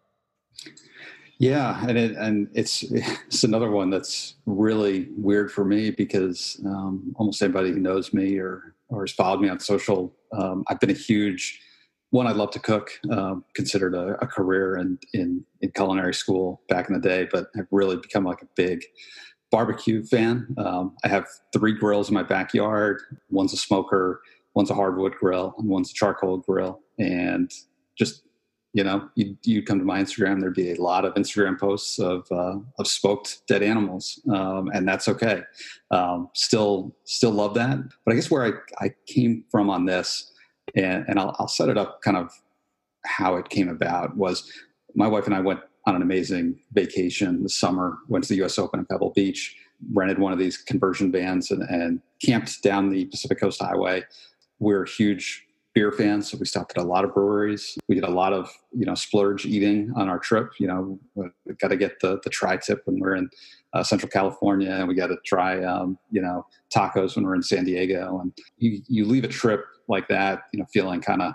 [1.39, 7.13] Yeah, and it, and it's it's another one that's really weird for me because um,
[7.15, 10.91] almost anybody who knows me or or has followed me on social, um, I've been
[10.91, 11.59] a huge
[12.13, 12.27] one.
[12.27, 16.87] I love to cook, um, considered a, a, career in, in in culinary school back
[16.87, 18.83] in the day, but I've really become like a big
[19.51, 20.47] barbecue fan.
[20.59, 23.01] Um, I have three grills in my backyard.
[23.29, 24.21] One's a smoker,
[24.53, 27.51] one's a hardwood grill, and one's a charcoal grill, and
[27.97, 28.21] just
[28.73, 31.97] you know, you you come to my Instagram, there'd be a lot of Instagram posts
[31.99, 35.41] of uh, of smoked dead animals, um, and that's okay.
[35.89, 37.77] Um, still, still love that.
[38.05, 40.32] But I guess where I, I came from on this,
[40.75, 42.31] and, and I'll, I'll set it up kind of
[43.05, 44.51] how it came about was
[44.95, 47.97] my wife and I went on an amazing vacation this summer.
[48.07, 48.57] Went to the U.S.
[48.57, 49.55] Open in Pebble Beach,
[49.91, 54.03] rented one of these conversion vans, and, and camped down the Pacific Coast Highway.
[54.59, 57.77] We're huge beer fans, so we stopped at a lot of breweries.
[57.89, 60.51] We did a lot of you know splurge eating on our trip.
[60.59, 61.27] You know, we
[61.59, 63.29] got to get the the tri tip when we're in
[63.73, 67.43] uh, Central California, and we got to try um, you know tacos when we're in
[67.43, 68.19] San Diego.
[68.21, 71.33] And you you leave a trip like that, you know, feeling kind of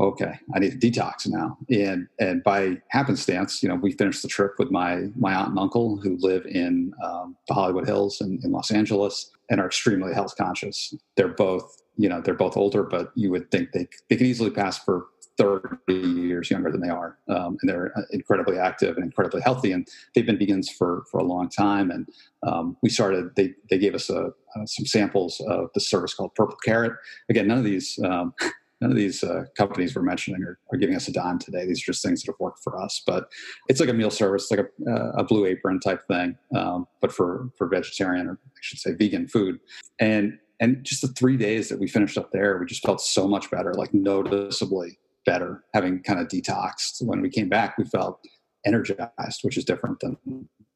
[0.00, 1.56] okay, I need to detox now.
[1.70, 5.58] And and by happenstance, you know, we finished the trip with my my aunt and
[5.58, 10.12] uncle who live in um, the Hollywood Hills in, in Los Angeles and are extremely
[10.12, 10.94] health conscious.
[11.16, 14.50] They're both, you know, they're both older, but you would think they they could easily
[14.50, 15.06] pass for
[15.36, 17.18] 30 years younger than they are.
[17.28, 19.72] Um, and they're uh, incredibly active and incredibly healthy.
[19.72, 21.90] And they've been vegans for, for a long time.
[21.90, 22.08] And
[22.46, 24.26] um, we started, they, they gave us a,
[24.56, 26.92] uh, some samples of the service called Purple Carrot.
[27.28, 28.34] Again, none of these um,
[28.80, 31.64] none of these uh, companies we're mentioning are, are, giving us a dime today.
[31.64, 33.02] These are just things that have worked for us.
[33.06, 33.30] But
[33.68, 37.12] it's like a meal service, like a, uh, a blue apron type thing, um, but
[37.12, 39.58] for for vegetarian or I should say vegan food.
[39.98, 43.26] And and just the three days that we finished up there, we just felt so
[43.26, 47.02] much better, like noticeably better, having kind of detoxed.
[47.02, 48.20] When we came back, we felt
[48.66, 50.16] energized, which is different than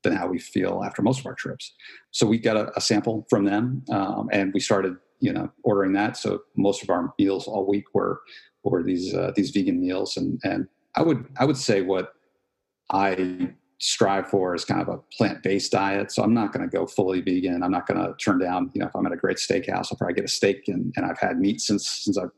[0.05, 1.75] than how we feel after most of our trips.
[2.13, 5.93] So we got a, a sample from them, um, and we started you know ordering
[5.95, 6.17] that.
[6.17, 8.21] So most of our meals all week were
[8.65, 12.13] were these uh, these vegan meals, and and I would I would say what
[12.91, 16.11] I strive for is kind of a plant based diet.
[16.11, 17.63] So I'm not going to go fully vegan.
[17.63, 19.99] I'm not going to turn down you know if I'm at a great steakhouse, I'll
[19.99, 22.31] probably get a steak, and and I've had meat since since I've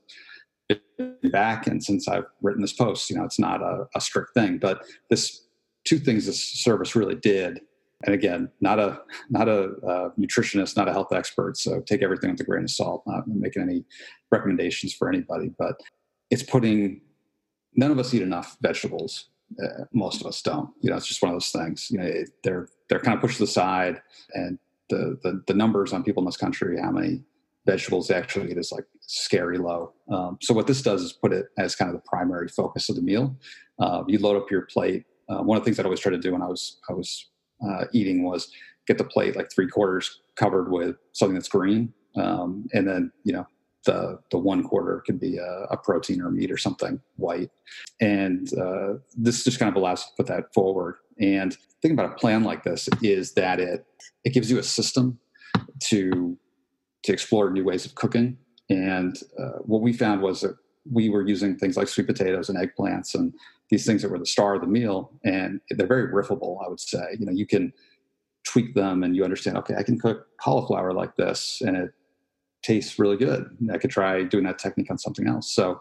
[1.31, 3.11] back and since I've written this post.
[3.11, 5.47] You know, it's not a, a strict thing, but this
[5.85, 7.61] two things this service really did
[8.05, 12.31] and again, not a not a uh, nutritionist, not a health expert, so take everything
[12.31, 13.03] with a grain of salt.
[13.07, 13.85] Not making any
[14.31, 15.79] recommendations for anybody, but
[16.31, 17.03] it's putting.
[17.75, 19.27] None of us eat enough vegetables.
[19.63, 20.71] Uh, most of us don't.
[20.81, 21.89] You know, it's just one of those things.
[21.91, 24.01] You know, it, they're they're kind of pushed to the side,
[24.33, 24.59] and
[24.89, 27.23] the, the the numbers on people in this country, how many
[27.71, 29.93] vegetables actually it is like scary low.
[30.13, 32.97] Um, so what this does is put it as kind of the primary focus of
[32.97, 33.37] the meal.
[33.79, 35.05] Uh, you load up your plate.
[35.29, 37.29] Uh, one of the things I always try to do when I was I was
[37.67, 38.51] uh, eating was
[38.87, 43.33] get the plate like three quarters covered with something that's green, um, and then you
[43.33, 43.47] know
[43.85, 47.51] the the one quarter could be a, a protein or meat or something white,
[48.01, 50.97] and uh, this just kind of allows you to put that forward.
[51.21, 53.87] And thinking about a plan like this is that it
[54.25, 55.19] it gives you a system
[55.91, 56.37] to
[57.03, 58.37] to explore new ways of cooking.
[58.69, 60.57] And uh, what we found was that
[60.91, 63.35] we were using things like sweet potatoes and eggplants and
[63.71, 66.81] these things that were the star of the meal and they're very riffable i would
[66.81, 67.05] say.
[67.19, 67.73] You know you can
[68.47, 71.91] tweak them and you understand okay i can cook cauliflower like this and it
[72.63, 73.47] tastes really good.
[73.73, 75.55] I could try doing that technique on something else.
[75.55, 75.81] So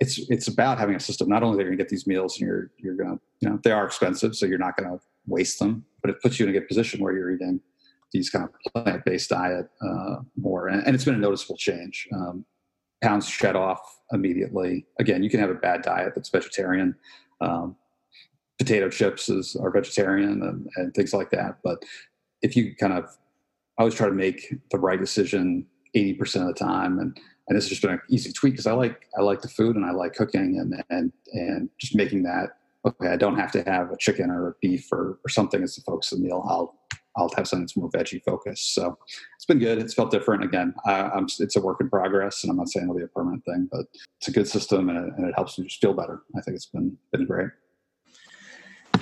[0.00, 1.28] it's it's about having a system.
[1.28, 3.48] Not only are you're going to get these meals and you're you're going to you
[3.48, 6.46] know they are expensive so you're not going to waste them but it puts you
[6.46, 7.60] in a good position where you're eating
[8.12, 12.44] these kind of plant-based diet uh, more and, and, it's been a noticeable change um,
[13.02, 13.80] pounds shed off
[14.12, 14.86] immediately.
[14.98, 16.94] Again, you can have a bad diet that's vegetarian.
[17.40, 17.76] Um,
[18.58, 21.58] potato chips is are vegetarian and, and things like that.
[21.64, 21.82] But
[22.42, 23.04] if you kind of,
[23.78, 26.98] I always try to make the right decision 80% of the time.
[26.98, 29.48] And, and this has just been an easy tweak because I like, I like the
[29.48, 32.50] food and I like cooking and, and, and just making that,
[32.84, 35.76] okay, I don't have to have a chicken or a beef or, or something as
[35.76, 36.44] the focus of the meal.
[36.46, 36.76] I'll,
[37.16, 38.74] I'll have something that's more veggie focused.
[38.74, 38.96] So
[39.36, 39.78] it's been good.
[39.78, 40.44] It's felt different.
[40.44, 43.44] Again, I, it's a work in progress, and I'm not saying it'll be a permanent
[43.44, 43.86] thing, but
[44.18, 46.22] it's a good system, and it, and it helps me just feel better.
[46.36, 47.48] I think it's been been great.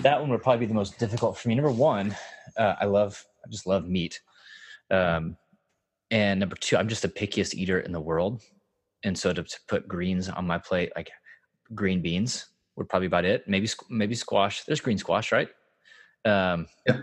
[0.03, 1.55] That one would probably be the most difficult for me.
[1.55, 2.15] Number one,
[2.57, 4.21] uh, I love, I just love meat,
[4.91, 5.37] um,
[6.11, 8.43] and number two, I'm just the pickiest eater in the world,
[9.05, 11.11] and so to, to put greens on my plate, like
[11.75, 12.47] green beans,
[12.77, 13.47] would probably about it.
[13.47, 14.65] Maybe maybe squash.
[14.65, 15.49] There's green squash, right?
[16.25, 17.01] Um, yeah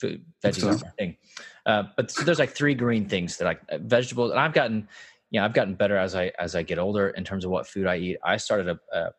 [0.00, 0.84] food veggies so.
[0.84, 1.16] my thing.
[1.64, 4.88] Uh, but so there's like three green things that like uh, vegetables, and I've gotten,
[5.30, 7.66] you know, I've gotten better as I as I get older in terms of what
[7.66, 8.18] food I eat.
[8.24, 9.10] I started a, a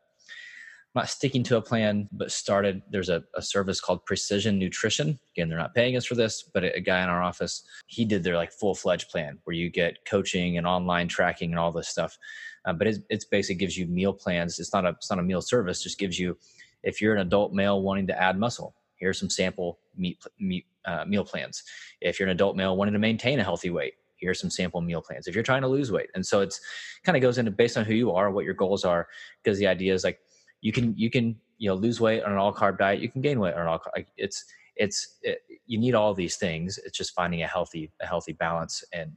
[0.97, 2.82] not sticking to a plan, but started.
[2.89, 5.19] There's a, a, service called Precision Nutrition.
[5.36, 8.03] Again, they're not paying us for this, but a, a guy in our office, he
[8.03, 11.71] did their like full fledged plan where you get coaching and online tracking and all
[11.71, 12.17] this stuff.
[12.65, 14.57] Uh, but it's, it's basically gives you meal plans.
[14.57, 15.84] It's not a it's not a meal service.
[15.84, 16.38] Just gives you
[16.84, 21.06] if you're an adult male wanting to add muscle, here's some sample meat, meat uh,
[21.06, 21.64] meal plans.
[22.02, 25.02] If you're an adult male wanting to maintain a healthy weight, here's some sample meal
[25.02, 25.28] plans.
[25.28, 26.60] If you're trying to lose weight, and so it's
[27.04, 29.08] kind of goes into based on who you are, what your goals are,
[29.43, 30.20] because the idea is like
[30.62, 33.22] you can you can you know lose weight on an all carb diet, you can
[33.22, 34.06] gain weight on an all carb.
[34.18, 34.45] It's
[34.76, 36.78] it's it, you need all these things.
[36.80, 39.12] It's just finding a healthy a healthy balance, and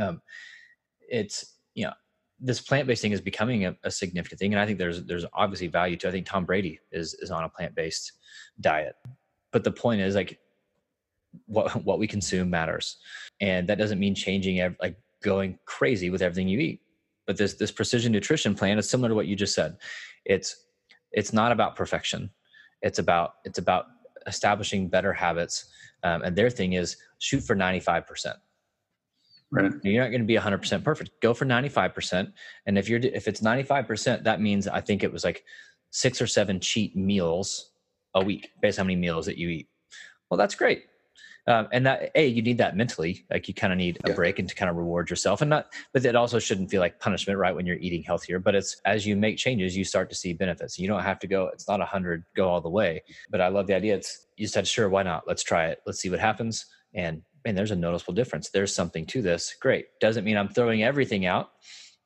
[0.00, 0.22] um,
[1.08, 1.92] it's you know
[2.40, 5.66] this plant-based thing is becoming a, a, significant thing and i think there's there's obviously
[5.66, 8.12] value to i think tom brady is is on a plant-based
[8.60, 8.94] diet
[9.52, 10.38] but the point is like
[11.46, 12.96] what what we consume matters,
[13.40, 16.80] and that doesn't mean changing ev- like going crazy with everything you eat.
[17.26, 19.76] But this this precision nutrition plan is similar to what you just said.
[20.24, 20.66] It's
[21.12, 22.30] it's not about perfection.
[22.82, 23.86] It's about it's about
[24.26, 25.66] establishing better habits.
[26.04, 28.36] Um, and their thing is shoot for ninety five percent.
[29.50, 29.72] Right.
[29.82, 31.10] You're not going to be 100% perfect.
[31.22, 32.32] Go for 95%.
[32.66, 35.44] And if you're if it's 95%, that means I think it was like
[35.90, 37.70] 6 or 7 cheat meals
[38.14, 39.68] a week based on how many meals that you eat.
[40.30, 40.84] Well, that's great.
[41.46, 44.14] Um, and that a you need that mentally like you kind of need a Yeah.
[44.14, 47.00] break and to kind of reward yourself and not but it also shouldn't feel like
[47.00, 50.14] punishment right when you're eating healthier but it's as you make changes you start to
[50.14, 53.02] see benefits you don't have to go it's not a hundred go all the way
[53.30, 56.00] but i love the idea it's you said sure why not let's try it let's
[56.00, 58.50] see what happens and man there's a noticeable difference.
[58.50, 59.54] There's something to this.
[59.60, 59.86] Great.
[60.00, 61.50] Doesn't mean i'm throwing everything out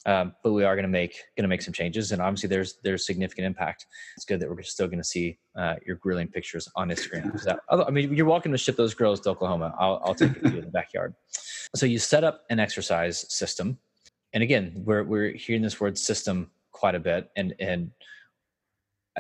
[0.07, 2.77] um, but we are going to make going to make some changes and obviously there's
[2.83, 3.87] there's significant impact.
[4.17, 7.61] It's good that we're still going to see uh, your grilling pictures on instagram that-
[7.71, 9.75] i mean you're welcome to ship those grills to oklahoma.
[9.79, 11.15] I'll, I'll take it to you in the backyard.
[11.75, 13.79] So you set up an exercise system
[14.33, 17.91] and again we're, we're hearing this word system quite a bit and and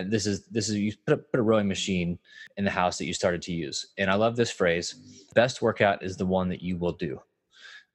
[0.07, 2.19] this is this is you put a, put a rowing machine
[2.57, 3.87] in the house that you started to use.
[3.99, 4.95] And i love this phrase
[5.35, 7.21] best workout is the one that you will do.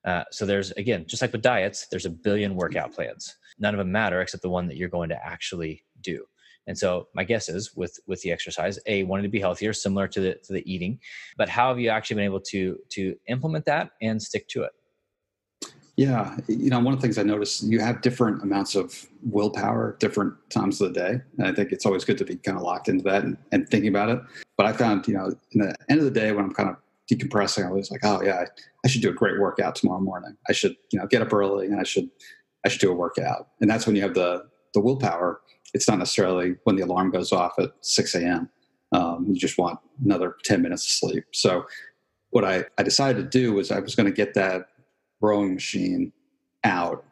[0.05, 3.35] Uh, so there's again just like with diets there's a billion workout plans.
[3.59, 6.25] None of them matter except the one that you're going to actually do.
[6.67, 10.07] And so my guess is with with the exercise a wanting to be healthier similar
[10.09, 10.99] to the to the eating
[11.37, 14.71] but how have you actually been able to to implement that and stick to it
[15.97, 19.97] Yeah, you know, one of the things I noticed, you have different amounts of willpower
[19.99, 21.21] different times of the day.
[21.39, 23.67] And I think it's always good to be kind of locked into that and, and
[23.67, 24.21] thinking about it.
[24.57, 26.75] But I found, you know, in the end of the day when I'm kind of
[27.11, 28.45] decompressing, I was like, oh yeah,
[28.85, 30.37] I, should do a great workout tomorrow morning.
[30.47, 32.11] I should, you know, get up early and I should
[32.63, 33.47] I should do a workout.
[33.59, 34.43] And that's when you have the
[34.75, 35.41] the willpower.
[35.73, 38.49] It's not necessarily when the alarm goes off at 6 a.m.
[38.91, 41.23] Um, you just want another 10 minutes of sleep.
[41.33, 41.65] So
[42.29, 44.67] what I, I decided to do was I was going to get that
[45.21, 46.11] rowing machine
[46.63, 47.03] out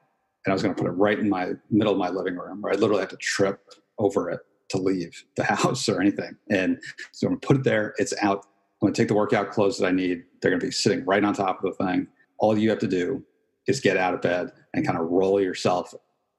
[0.46, 2.62] and I was going to put it right in my middle of my living room
[2.62, 3.60] where I literally had to trip
[3.98, 6.36] over it to leave the house or anything.
[6.50, 6.80] And
[7.12, 7.94] so I'm going to put it there.
[7.98, 8.46] It's out.
[8.82, 10.24] I'm going to take the workout clothes that I need.
[10.42, 12.08] They're going to be sitting right on top of the thing.
[12.38, 13.24] All you have to do
[13.68, 15.94] is get out of bed and kind of roll yourself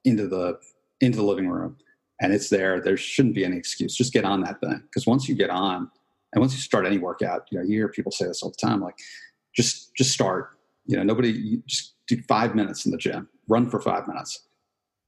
[0.04, 0.58] into the
[1.00, 1.76] into the living room
[2.20, 5.28] and it's there there shouldn't be any excuse just get on that thing because once
[5.28, 5.90] you get on
[6.32, 8.66] and once you start any workout you know you hear people say this all the
[8.66, 8.96] time like
[9.54, 10.55] just just start
[10.86, 14.46] you know nobody you just do five minutes in the gym run for five minutes.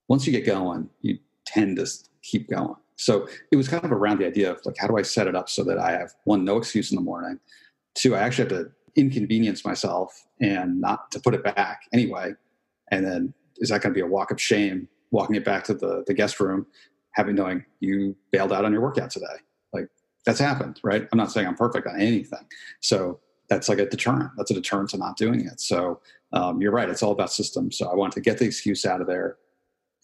[0.07, 1.87] Once you get going you tend to
[2.21, 2.75] keep going.
[2.95, 5.35] So it was kind of around the idea of like how do i set it
[5.35, 7.39] up so that i have one no excuse in the morning
[7.95, 12.33] two i actually have to inconvenience myself and not to put it back anyway.
[12.91, 15.73] And then is that going to be a walk of shame walking it back to
[15.73, 16.65] the, the guest room
[17.13, 19.25] having knowing you bailed out on your workout today?
[19.73, 19.87] Like
[20.25, 21.07] that's happened right?
[21.11, 22.45] I'm not saying i'm perfect on anything.
[22.81, 23.19] So
[23.49, 25.99] that's like a deterrent that's a deterrent to not doing it so
[26.33, 29.01] um, you're right it's all about systems so i wanted to get the excuse out
[29.01, 29.37] of there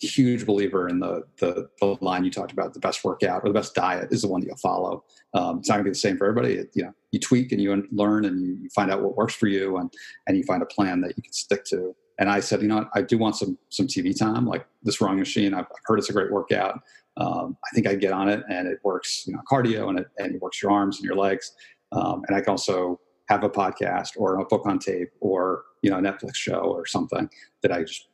[0.01, 3.53] huge believer in the, the the line you talked about the best workout or the
[3.53, 5.95] best diet is the one that you'll follow um, it's not going to be the
[5.95, 9.01] same for everybody it, you know you tweak and you learn and you, find out
[9.01, 9.93] what works for you and
[10.27, 12.77] and you find a plan that you can stick to and I said, you know,
[12.77, 12.89] what?
[12.93, 15.53] I do want some some TV time, like this rowing machine.
[15.53, 16.81] I've heard it's a great workout.
[17.17, 20.07] Um, I think I get on it, and it works, you know, cardio, and it
[20.17, 21.53] and it works your arms and your legs.
[21.91, 25.89] Um, and I can also have a podcast or a book on tape or you
[25.89, 27.30] know a Netflix show or something
[27.61, 28.07] that I just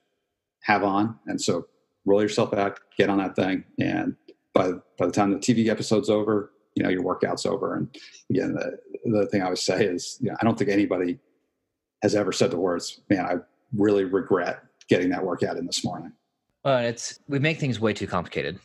[0.61, 1.17] have on.
[1.27, 1.67] And so
[2.05, 4.15] roll yourself out, get on that thing, and
[4.53, 7.75] by by the time the TV episode's over, you know your workout's over.
[7.75, 7.87] And
[8.29, 11.19] again, the the thing I would say is, you know, I don't think anybody
[12.01, 13.35] has ever said the words, "Man, I
[13.75, 16.13] really regret getting that workout in this morning."
[16.63, 18.59] Well, it's we make things way too complicated,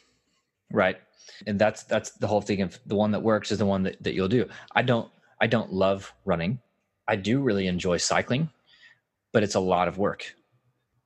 [0.71, 0.99] right?
[1.47, 4.03] And that's that's the whole thing of the one that works is the one that,
[4.03, 4.47] that you'll do.
[4.75, 5.11] I don't
[5.41, 6.61] I don't love running.
[7.09, 8.51] I do really enjoy cycling,
[9.33, 10.35] but it's a lot of work.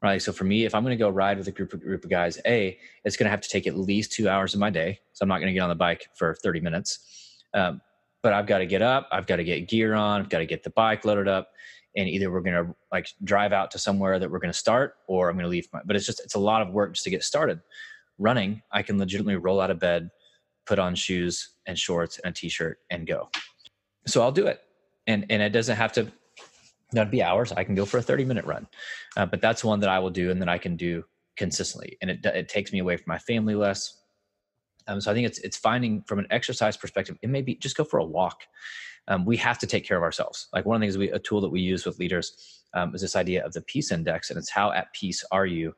[0.02, 0.22] Right.
[0.22, 2.10] So for me, if I'm going to go ride with a group of group of
[2.10, 4.98] guys, A, it's going to have to take at least two hours of my day.
[5.12, 7.42] So I'm not going to get on the bike for 30 minutes.
[7.52, 7.82] Um,
[8.22, 10.46] but I've got to get up, I've got to get gear on, I've got to
[10.46, 11.50] get the bike loaded up,
[11.96, 14.94] and either we're going to like drive out to somewhere that we're going to start
[15.06, 17.04] or i'm going to leave my, but it's just it's a lot of work just
[17.04, 17.60] to get started
[18.18, 20.10] running i can legitimately roll out of bed
[20.66, 23.28] put on shoes and shorts and a t-shirt and go
[24.06, 24.60] so i'll do it
[25.06, 26.10] and and it doesn't have to
[26.92, 28.66] not be hours i can go for a 30 minute run
[29.16, 31.04] uh, but that's one that i will do and that i can do
[31.36, 34.00] consistently and it, it takes me away from my family less
[34.88, 37.76] um, so i think it's it's finding from an exercise perspective it may be just
[37.76, 38.42] go for a walk
[39.08, 40.48] um, we have to take care of ourselves.
[40.52, 43.00] Like one of the things we, a tool that we use with leaders um, is
[43.00, 45.74] this idea of the peace index, and it's how at peace are you?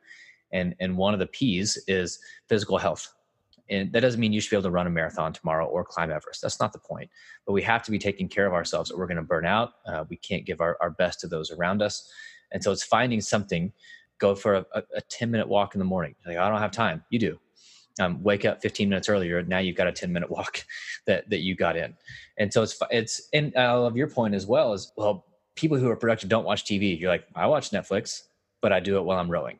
[0.52, 2.18] And and one of the P's is
[2.48, 3.12] physical health.
[3.72, 6.10] And that doesn't mean you should be able to run a marathon tomorrow or climb
[6.10, 6.42] Everest.
[6.42, 7.10] That's not the point.
[7.46, 9.70] But we have to be taking care of ourselves or we're going to burn out.
[9.86, 12.06] Uh, we can't give our, our best to those around us.
[12.52, 13.72] And so it's finding something,
[14.18, 16.14] go for a, a 10 minute walk in the morning.
[16.26, 17.02] Like, I don't have time.
[17.08, 17.38] You do.
[17.98, 19.42] Um, wake up 15 minutes earlier.
[19.42, 20.64] Now you've got a 10 minute walk
[21.06, 21.94] that, that you got in.
[22.38, 25.24] And so it's, it's, and I love your point as well as well,
[25.56, 26.98] people who are productive don't watch TV.
[26.98, 28.22] You're like, I watch Netflix,
[28.60, 29.58] but I do it while I'm rowing.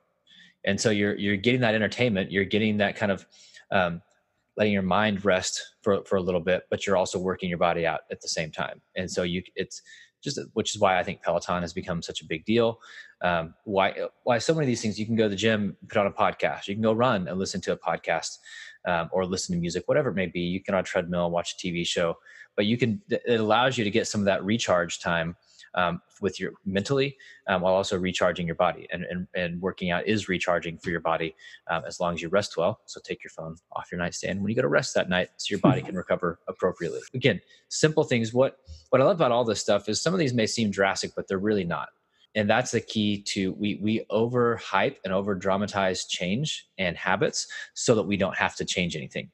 [0.64, 2.30] And so you're, you're getting that entertainment.
[2.30, 3.26] You're getting that kind of,
[3.72, 4.02] um,
[4.56, 7.86] letting your mind rest for, for a little bit, but you're also working your body
[7.86, 8.80] out at the same time.
[8.94, 9.82] And so you, it's,
[10.22, 12.78] just which is why I think Peloton has become such a big deal.
[13.22, 13.94] Um, why
[14.24, 16.12] why so many of these things you can go to the gym, put on a
[16.12, 18.38] podcast, you can go run and listen to a podcast,
[18.86, 20.40] um, or listen to music, whatever it may be.
[20.40, 22.16] You can on a treadmill watch a TV show,
[22.56, 25.36] but you can it allows you to get some of that recharge time
[25.74, 27.16] um, with your mentally
[27.48, 28.86] um, while also recharging your body.
[28.92, 31.34] And, and, and working out is recharging for your body
[31.68, 32.80] um, as long as you rest well.
[32.86, 35.52] So take your phone off your nightstand when you go to rest that night so
[35.52, 37.00] your body can recover appropriately.
[37.14, 38.32] Again simple things.
[38.34, 38.58] What
[38.90, 41.28] what i love about all this stuff is some of these may seem drastic but
[41.28, 41.88] they're really not.
[42.34, 47.46] And that's the key to we we over hype and over dramatize change and habits
[47.74, 49.30] so that we don't have to change anything.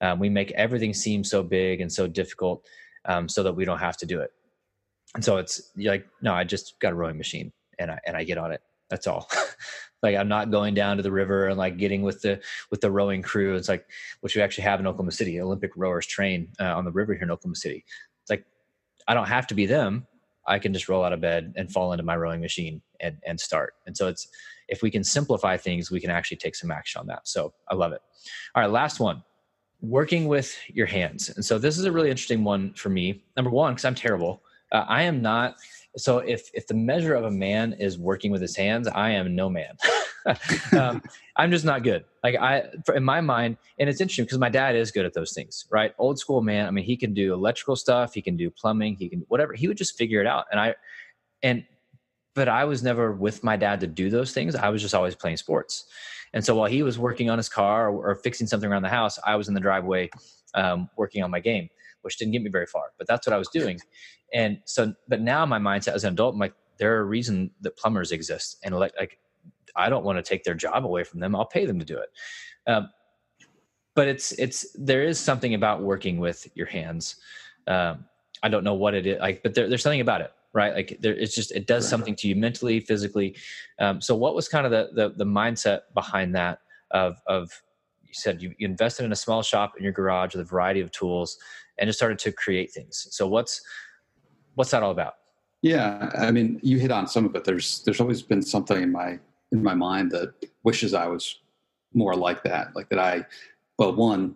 [0.00, 2.64] Um, we make everything seem so big and so difficult
[3.04, 4.32] um, so that we don't have to do it
[5.14, 8.24] and so it's like no i just got a rowing machine and i and i
[8.24, 8.62] get on it.
[8.88, 9.28] That's all.
[10.02, 12.40] Like i'm not going down to the river and like getting with the
[12.70, 13.54] with the rowing crew.
[13.56, 13.86] It's like
[14.20, 17.24] which we actually have in oklahoma city olympic rowers train uh, on the river here
[17.24, 17.84] in oklahoma city.
[18.22, 18.46] It's like
[19.06, 20.06] i don't have to be them.
[20.46, 23.38] I can just roll out of bed and fall into my rowing machine and and
[23.38, 23.74] start.
[23.86, 24.28] And so it's
[24.68, 27.28] if we can simplify things we can actually take some action on that.
[27.28, 28.00] So i love it.
[28.54, 29.22] All right last one.
[29.82, 31.28] Working with your hands.
[31.28, 33.22] And so this is a really interesting one for me.
[33.36, 34.42] Number one because i'm terrible
[34.72, 35.56] uh, I am not.
[35.96, 39.34] So if if the measure of a man is working with his hands, I am
[39.34, 39.76] no man.
[40.78, 41.02] um,
[41.36, 42.04] I'm just not good.
[42.22, 42.64] Like I,
[42.94, 45.94] in my mind, and it's interesting because my dad is good at those things, right?
[45.98, 46.66] Old school man.
[46.66, 49.54] I mean, he can do electrical stuff, he can do plumbing, he can whatever.
[49.54, 50.46] He would just figure it out.
[50.50, 50.74] And I,
[51.42, 51.64] and,
[52.34, 54.54] but I was never with my dad to do those things.
[54.54, 55.86] I was just always playing sports.
[56.32, 58.88] And so while he was working on his car or, or fixing something around the
[58.88, 60.10] house, I was in the driveway
[60.54, 61.68] um, working on my game
[62.02, 62.92] which didn't get me very far.
[62.98, 63.80] But that's what I was doing.
[64.32, 67.50] And so, but now my mindset as an adult, I'm like, there are a reason
[67.60, 69.18] that plumbers exist, and like, like
[69.76, 71.36] I don't want to take their job away from them.
[71.36, 72.08] I'll pay them to do it.
[72.66, 72.88] Um,
[73.94, 77.16] but it's it's there is something about working with your hands.
[77.66, 78.04] Um,
[78.42, 80.74] I don't know what it is like, but there, there's something about it, right?
[80.74, 83.36] Like there, it's just it does something to you mentally, physically.
[83.78, 86.60] Um, so, what was kind of the, the the mindset behind that?
[86.92, 87.50] Of of
[88.10, 90.90] you said you, invested in a small shop in your garage with a variety of
[90.90, 91.38] tools
[91.78, 93.06] and just started to create things.
[93.10, 93.62] So what's
[94.56, 95.14] what's that all about?
[95.62, 97.44] Yeah, I mean, you hit on some of it.
[97.44, 99.18] There's there's always been something in my
[99.52, 100.34] in my mind that
[100.64, 101.38] wishes I was
[101.94, 102.74] more like that.
[102.74, 103.24] Like that I,
[103.78, 104.34] well, one,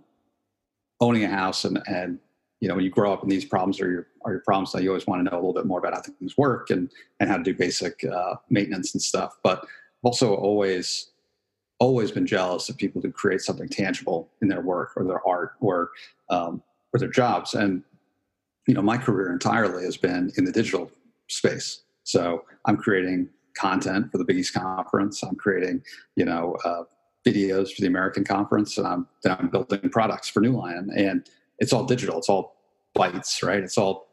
[1.01, 2.19] owning a house and and
[2.61, 4.83] you know when you grow up and these problems are your are your problems that
[4.83, 7.29] you always want to know a little bit more about how things work and and
[7.29, 9.37] how to do basic uh, maintenance and stuff.
[9.43, 9.67] But
[10.03, 11.11] also always
[11.85, 15.53] always been jealous of people who create something tangible in their work or their art
[15.61, 15.91] or
[16.31, 16.63] um,
[16.93, 17.53] or their jobs.
[17.53, 17.83] And
[18.67, 20.91] you know, my career entirely has been in the digital
[21.29, 21.83] space.
[22.05, 25.23] So I'm creating content for the Big East Conference.
[25.23, 25.83] I'm creating,
[26.17, 26.85] you know, uh,
[27.27, 31.29] videos for the American Conference, and I'm then I'm building products for New Lion, and
[31.59, 32.17] it's all digital.
[32.17, 32.57] It's all
[32.97, 33.63] bytes, right?
[33.63, 34.04] It's all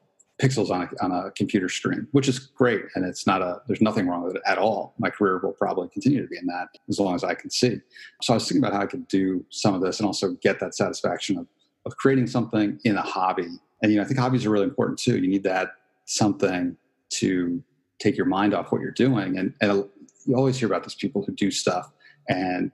[0.42, 3.62] pixels on a, on a computer screen, which is great, and it's not a.
[3.68, 4.96] There's nothing wrong with it at all.
[4.98, 7.80] My career will probably continue to be in that as long as I can see.
[8.22, 10.60] So I was thinking about how I could do some of this and also get
[10.60, 11.48] that satisfaction of
[11.86, 13.48] of creating something in a hobby.
[13.82, 15.18] And you know, I think hobbies are really important too.
[15.18, 15.70] You need that
[16.06, 16.78] something
[17.12, 17.64] to
[18.00, 19.38] take your mind off what you're doing.
[19.38, 19.86] And, and
[20.26, 21.92] you always hear about those people who do stuff
[22.30, 22.72] and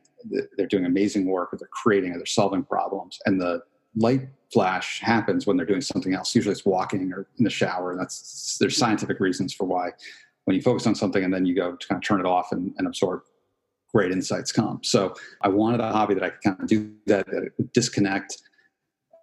[0.58, 3.20] they're doing amazing work or they're creating or they're solving problems.
[3.26, 3.62] And the
[3.98, 6.34] light flash happens when they're doing something else.
[6.34, 7.92] Usually it's walking or in the shower.
[7.92, 9.90] And that's there's scientific reasons for why
[10.46, 12.52] when you focus on something and then you go to kind of turn it off
[12.52, 13.22] and, and absorb
[13.94, 14.80] great insights come.
[14.84, 17.74] So I wanted a hobby that I could kind of do that, that it would
[17.74, 18.38] disconnect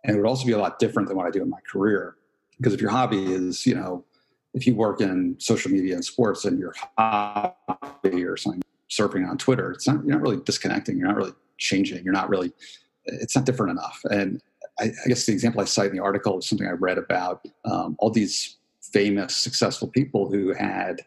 [0.05, 2.17] and it would also be a lot different than what I do in my career.
[2.59, 4.05] Because if your hobby is, you know,
[4.53, 9.39] if you work in social media and sports and your hobby or something, surfing on
[9.39, 10.99] Twitter, it's not, you're not really disconnecting.
[10.99, 12.05] You're not really changing.
[12.05, 12.53] You're not really,
[13.07, 14.01] it's not different enough.
[14.11, 14.41] And
[14.79, 17.47] I, I guess the example I cite in the article is something I read about
[17.65, 21.03] um, all these famous, successful people who had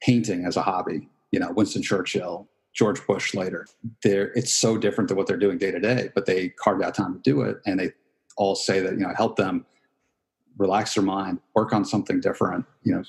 [0.00, 1.08] painting as a hobby.
[1.30, 3.66] You know, Winston Churchill, George Bush later.
[4.02, 6.94] They're, it's so different than what they're doing day to day, but they carved out
[6.94, 7.92] time to do it and they
[8.36, 9.66] all say that you know help them
[10.58, 12.64] relax their mind, work on something different.
[12.82, 13.04] You know,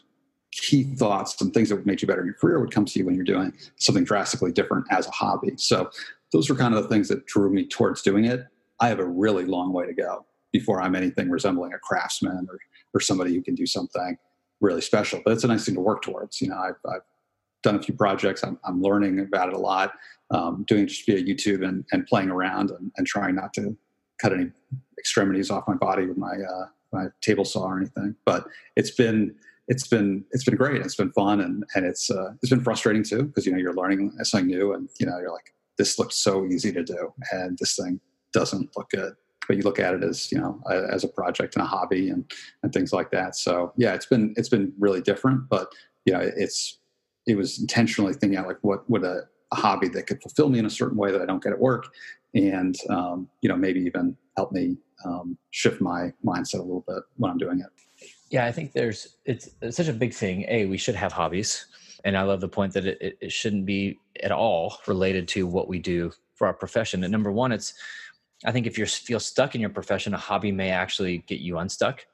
[0.52, 3.00] key thoughts and things that would make you better in your career would come to
[3.00, 5.54] you when you're doing something drastically different as a hobby.
[5.58, 5.90] So
[6.32, 8.48] those were kind of the things that drew me towards doing it.
[8.84, 12.60] I have a really long way to go before I'm anything resembling a craftsman or,
[12.94, 14.18] or somebody who can do something
[14.60, 15.22] really special.
[15.24, 16.42] But it's a nice thing to work towards.
[16.42, 17.02] You know, I've, I've
[17.64, 18.44] done a few projects.
[18.44, 19.94] I'm, I'm learning about it a lot,
[20.32, 23.78] um, doing just via YouTube and, and playing around and, and, trying not to
[24.22, 24.52] cut any
[25.00, 28.16] extremities off my body with my uh, my table saw or anything.
[28.26, 29.34] But it's been
[29.70, 30.82] it's been it's been great.
[30.82, 33.74] It's been fun and and it's uh, it's been frustrating too because you know you're
[33.74, 37.58] learning something new and you know you're like this looks so easy to do and
[37.58, 38.02] this thing
[38.34, 39.14] doesn't look good
[39.48, 40.62] but you look at it as you know
[40.92, 42.30] as a project and a hobby and
[42.62, 45.72] and things like that so yeah it's been it's been really different but
[46.06, 46.80] you know it's
[47.28, 49.22] it was intentionally thinking out like what would a,
[49.52, 51.60] a hobby that could fulfill me in a certain way that i don't get at
[51.60, 51.88] work
[52.36, 54.76] and um, you know maybe even help me
[55.06, 57.68] um, shift my mindset a little bit when i'm doing it
[58.34, 60.44] yeah, I think there's it's, it's such a big thing.
[60.48, 61.68] A, we should have hobbies,
[62.04, 65.68] and I love the point that it, it shouldn't be at all related to what
[65.68, 67.04] we do for our profession.
[67.04, 67.76] And number one, it's
[68.46, 71.58] I think if you feel stuck in your profession, a hobby may actually get you
[71.58, 72.06] unstuck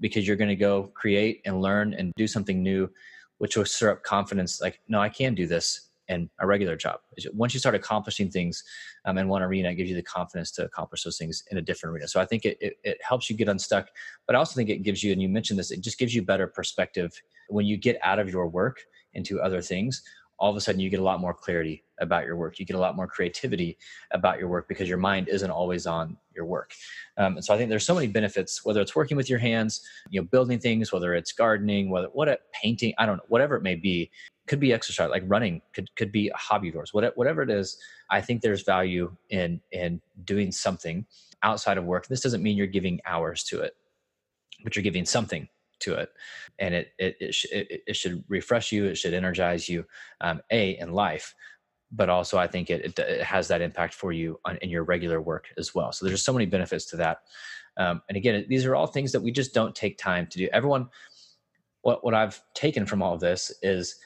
[0.00, 2.90] because you're going to go create and learn and do something new,
[3.38, 4.60] which will stir up confidence.
[4.60, 7.00] Like, no, I can do this and a regular job.
[7.32, 8.62] Once you start accomplishing things
[9.04, 11.62] um, in one arena, it gives you the confidence to accomplish those things in a
[11.62, 12.06] different arena.
[12.08, 13.88] So I think it, it, it, helps you get unstuck,
[14.26, 16.22] but I also think it gives you, and you mentioned this, it just gives you
[16.22, 18.78] better perspective when you get out of your work
[19.14, 20.02] into other things.
[20.38, 22.58] All of a sudden, you get a lot more clarity about your work.
[22.58, 23.78] You get a lot more creativity
[24.10, 26.72] about your work because your mind isn't always on your work.
[27.16, 29.80] Um, and so I think there's so many benefits, whether it's working with your hands,
[30.10, 33.56] you know, building things, whether it's gardening, whether what a painting, I don't know, whatever
[33.56, 34.10] it may be
[34.46, 37.50] could be exercise like running could could be a hobby of yours whatever, whatever it
[37.50, 37.76] is
[38.10, 41.04] i think there's value in in doing something
[41.42, 43.74] outside of work this doesn't mean you're giving hours to it
[44.62, 45.48] but you're giving something
[45.80, 46.10] to it
[46.58, 49.84] and it it it, sh- it, it should refresh you it should energize you
[50.20, 51.34] um, a in life
[51.92, 54.84] but also i think it, it, it has that impact for you on, in your
[54.84, 55.92] regular work as well.
[55.92, 57.20] So there's so many benefits to that.
[57.76, 60.48] Um, and again these are all things that we just don't take time to do.
[60.52, 60.88] Everyone
[61.82, 63.96] what what i've taken from all of this is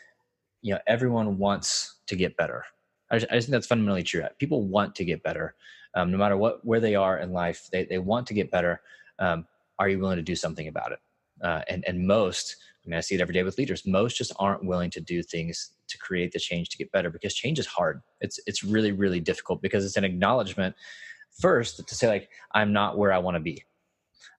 [0.62, 2.64] you know everyone wants to get better.
[3.10, 4.24] I just, I just think that's fundamentally true.
[4.38, 5.54] People want to get better.
[5.94, 8.82] Um, no matter what where they are in life they, they want to get better.
[9.18, 9.46] Um,
[9.78, 10.98] are you willing to do something about it
[11.43, 14.32] uh, and and most i mean i see it every day with leaders most just
[14.38, 17.66] aren't willing to do things to create the change to get better because change is
[17.66, 20.74] hard it's it's really really difficult because it's an acknowledgement
[21.41, 23.64] first to say like i'm not where i want to be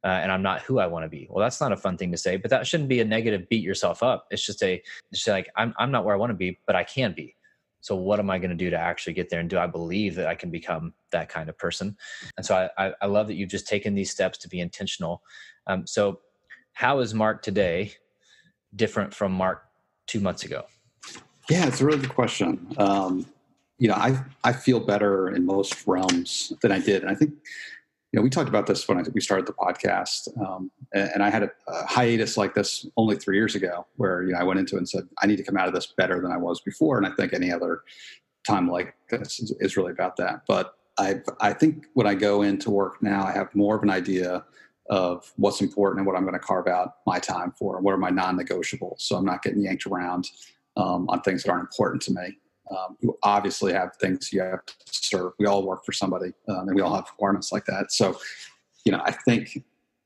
[0.04, 1.28] uh, and I'm not who I want to be.
[1.30, 3.64] Well, that's not a fun thing to say, but that shouldn't be a negative beat
[3.64, 4.26] yourself up.
[4.32, 4.82] It's just a,
[5.14, 7.36] just like, I'm, I'm not where I want to be, but I can be.
[7.82, 9.40] So what am I going to do to actually get there?
[9.40, 11.96] And do I believe that I can become that kind of person?
[12.38, 15.22] And so I, I, I love that you've just taken these steps to be intentional.
[15.68, 16.20] Um, so
[16.74, 17.94] how is Mark today
[18.76, 19.64] different from Mark
[20.08, 20.66] two months ago?
[21.50, 22.68] Yeah, it's a really good question.
[22.78, 23.26] Um,
[23.78, 27.34] you know, I I feel better in most realms than I did, and I think
[28.12, 31.24] you know, we talked about this when I, we started the podcast, um, and, and,
[31.24, 34.44] I had a, a, hiatus like this only three years ago, where you know I
[34.44, 36.38] went into it and said I need to come out of this better than I
[36.38, 37.84] was before, and I think any other
[38.46, 40.42] time like this is, is really about that.
[40.46, 43.90] But I I think when I go into work now, I have more of an
[43.90, 44.44] idea
[44.92, 47.94] of what's important and what I'm going to carve out my time for, and what
[47.94, 49.02] are my non-negotiables.
[49.02, 50.30] So I'm not getting yanked around
[50.78, 52.38] um, on things that aren't important to me.
[52.70, 55.34] Um, you obviously have things you have to serve.
[55.40, 57.92] We all work for somebody, um, and we all have requirements like that.
[57.92, 58.20] So,
[58.86, 59.64] you know, I think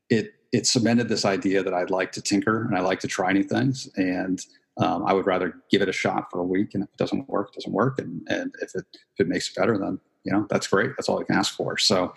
[0.10, 3.34] it it cemented this idea that I'd like to tinker and I like to try
[3.34, 4.40] new things, and
[4.78, 6.74] um, I would rather give it a shot for a week.
[6.74, 8.00] And if it doesn't work, it doesn't work.
[8.00, 10.92] And and if it if it makes it better, then you know that's great.
[10.98, 11.78] That's all I can ask for.
[11.78, 12.14] So,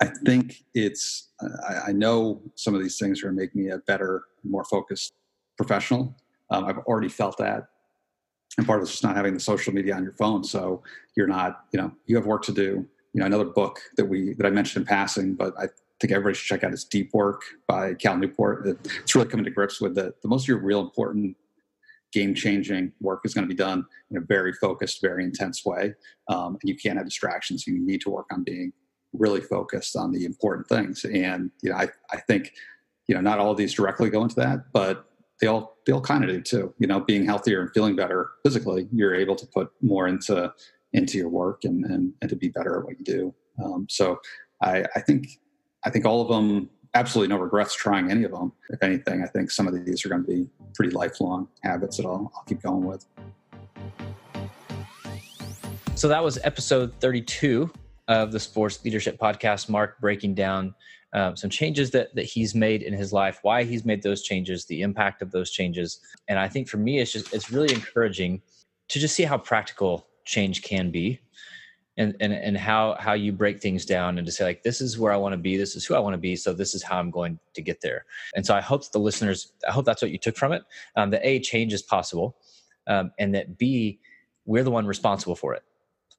[0.00, 3.70] I think it's I, I know some of these things are going to make me
[3.70, 5.12] a better, more focused
[5.56, 6.16] professional.
[6.50, 7.68] Um, I've already felt that.
[8.56, 10.82] And part of it's just not having the social media on your phone so
[11.16, 12.86] you're not you know you have work to do.
[13.12, 15.66] You know another book that we that i mentioned in passing but i
[16.00, 18.66] think everybody should check out is deep work by cal newport.
[18.84, 21.36] It's really coming to grips with that the most of your real important
[22.12, 25.94] game changing work is going to be done in a very focused very intense way.
[26.28, 27.66] Um, and you can't have distractions.
[27.66, 28.72] You need to work on being
[29.12, 32.52] really focused on the important things and you know i, I think
[33.06, 35.08] you know not all these directly go into that but
[35.40, 36.74] they all they all kind of do too.
[36.78, 40.52] You know, being healthier and feeling better physically, you're able to put more into
[40.92, 43.34] into your work and and, and to be better at what you do.
[43.62, 44.18] Um, so
[44.62, 45.28] I, I think
[45.84, 48.52] I think all of them absolutely no regrets trying any of them.
[48.70, 52.06] If anything, I think some of these are going to be pretty lifelong habits that
[52.06, 53.04] I'll, I'll keep going with.
[55.94, 57.70] So that was episode 32
[58.08, 59.68] of the Sports Leadership Podcast.
[59.68, 60.74] Mark breaking down
[61.12, 64.64] um, some changes that that he's made in his life, why he's made those changes,
[64.66, 68.42] the impact of those changes, and I think for me, it's just it's really encouraging
[68.88, 71.20] to just see how practical change can be.
[71.98, 74.98] and and and how how you break things down and to say like this is
[74.98, 76.82] where I want to be, this is who I want to be, so this is
[76.82, 78.04] how I'm going to get there.
[78.34, 80.62] And so I hope that the listeners, I hope that's what you took from it.
[80.96, 82.36] Um, that a change is possible,
[82.86, 83.98] um, and that b
[84.46, 85.62] we're the one responsible for it.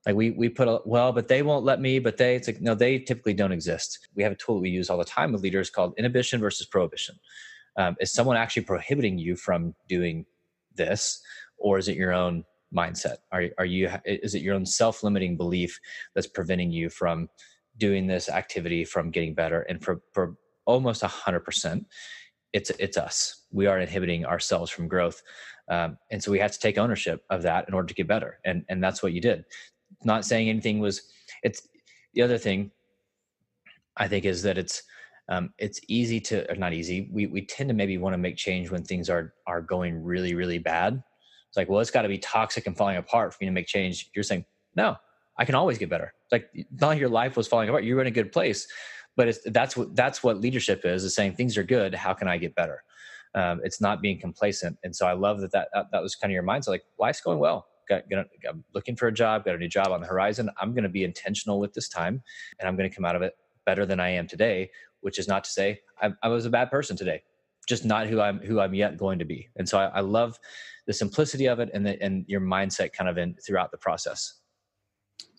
[0.05, 1.99] Like we we put a well, but they won't let me.
[1.99, 4.07] But they it's like no, they typically don't exist.
[4.15, 6.67] We have a tool that we use all the time with leaders called inhibition versus
[6.67, 7.15] prohibition.
[7.77, 10.25] Um, is someone actually prohibiting you from doing
[10.75, 11.21] this,
[11.57, 12.43] or is it your own
[12.75, 13.17] mindset?
[13.31, 15.79] Are are you is it your own self-limiting belief
[16.15, 17.29] that's preventing you from
[17.77, 19.61] doing this activity from getting better?
[19.63, 20.35] And for for
[20.65, 21.85] almost a hundred percent,
[22.53, 23.45] it's it's us.
[23.51, 25.21] We are inhibiting ourselves from growth,
[25.69, 28.39] um, and so we have to take ownership of that in order to get better.
[28.45, 29.43] And and that's what you did.
[30.03, 31.01] Not saying anything was.
[31.43, 31.67] It's
[32.13, 32.71] the other thing.
[33.97, 34.83] I think is that it's
[35.27, 37.09] um, it's easy to or not easy.
[37.11, 40.35] We we tend to maybe want to make change when things are are going really
[40.35, 41.03] really bad
[41.49, 43.65] it's like, well, it's got to be toxic and falling apart for me to make
[43.65, 44.11] change.
[44.13, 44.45] You're saying,
[44.75, 44.95] no,
[45.37, 46.13] I can always get better.
[46.23, 47.83] It's like not your life was falling apart.
[47.83, 48.67] You were in a good place,
[49.15, 51.95] but that's what that's what leadership is: is saying things are good.
[51.95, 52.83] How can I get better?
[53.33, 54.77] Um, it's not being complacent.
[54.83, 56.67] And so I love that that that was kind of your mindset.
[56.67, 57.65] Like life's going well.
[57.89, 58.03] Got,
[58.47, 59.45] I'm looking for a job.
[59.45, 60.49] Got a new job on the horizon.
[60.61, 62.21] I'm going to be intentional with this time,
[62.59, 63.33] and I'm going to come out of it
[63.65, 64.69] better than I am today.
[65.01, 67.23] Which is not to say I, I was a bad person today
[67.69, 69.47] just not who I'm who I'm yet going to be.
[69.55, 70.37] And so I, I love
[70.87, 74.39] the simplicity of it and the, and your mindset kind of in throughout the process.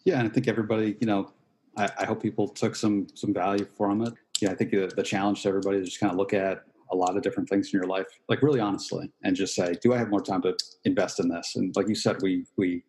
[0.05, 1.33] Yeah, and I think everybody, you know,
[1.77, 4.15] I, I hope people took some some value from it.
[4.41, 6.97] Yeah, I think the, the challenge to everybody is just kind of look at a
[6.97, 9.99] lot of different things in your life, like really honestly, and just say, do I
[9.99, 11.55] have more time to invest in this?
[11.57, 12.83] And like you said, we we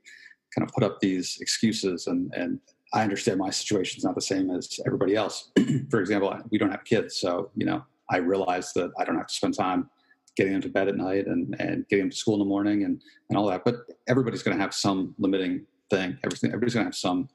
[0.56, 2.60] kind of put up these excuses and and
[2.94, 5.52] I understand my situation is not the same as everybody else.
[5.90, 9.28] For example, we don't have kids, so you know I realize that I don't have
[9.28, 9.90] to spend time
[10.36, 12.84] getting them to bed at night and, and getting them to school in the morning
[12.84, 13.64] and, and all that.
[13.66, 13.76] But
[14.08, 16.18] everybody's going to have some limiting thing.
[16.24, 17.28] Everything, everybody's going to have some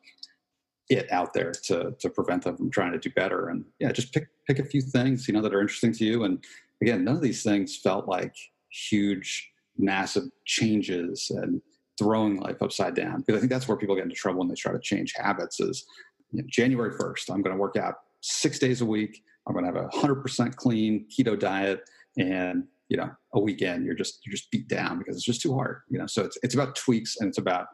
[0.89, 3.49] it out there to, to prevent them from trying to do better.
[3.49, 6.24] And yeah, just pick, pick a few things, you know, that are interesting to you.
[6.24, 6.45] And
[6.80, 8.34] again, none of these things felt like
[8.70, 11.61] huge, massive changes and
[11.99, 13.20] throwing life upside down.
[13.20, 15.61] Because I think that's where people get into trouble when they try to change habits
[15.61, 15.84] is
[16.30, 19.64] you know, January 1st, I'm going to work out six days a week I'm going
[19.64, 24.20] to have a hundred percent clean keto diet, and you know, a weekend you're just
[24.24, 25.82] you're just beat down because it's just too hard.
[25.89, 27.68] You know, so it's it's about tweaks and it's about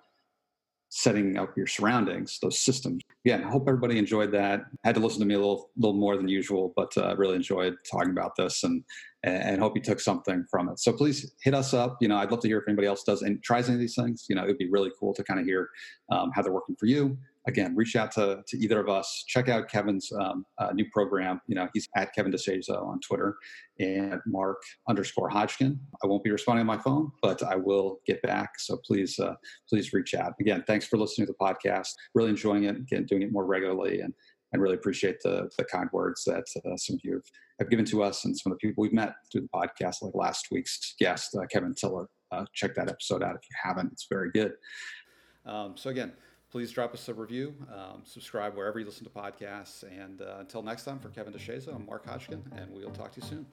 [0.94, 3.02] setting up your surroundings, those systems.
[3.24, 4.64] Again, I hope everybody enjoyed that.
[4.84, 7.76] Had to listen to me a little little more than usual, but uh, really enjoyed
[7.90, 8.84] talking about this and
[9.24, 10.78] and hope you took something from it.
[10.80, 11.96] So please hit us up.
[12.00, 13.94] You know, I'd love to hear if anybody else does and tries any of these
[13.94, 14.26] things.
[14.28, 15.70] You know, it'd be really cool to kind of hear
[16.10, 17.16] um, how they're working for you
[17.46, 19.24] again, reach out to, to either of us.
[19.26, 21.40] Check out Kevin's um, uh, new program.
[21.46, 23.36] You know, he's at Kevin DeShazo on Twitter
[23.78, 25.78] and Mark underscore Hodgkin.
[26.02, 28.50] I won't be responding on my phone, but I will get back.
[28.58, 29.34] So please, uh,
[29.68, 30.34] please reach out.
[30.40, 31.88] Again, thanks for listening to the podcast.
[32.14, 32.76] Really enjoying it.
[32.76, 34.14] Again, doing it more regularly and
[34.52, 37.22] and really appreciate the, the kind words that uh, some of you have,
[37.58, 40.14] have, given to us and some of the people we've met through the podcast, like
[40.14, 42.06] last week's guest, uh, Kevin Tiller.
[42.30, 43.90] Uh, check that episode out if you haven't.
[43.92, 44.52] It's very good.
[45.46, 46.12] Um, so again,
[46.52, 49.84] please drop us a review, um, subscribe wherever you listen to podcasts.
[49.84, 53.20] And uh, until next time, for Kevin DeShazo, I'm Mark Hodgkin, and we'll talk to
[53.22, 53.46] you soon.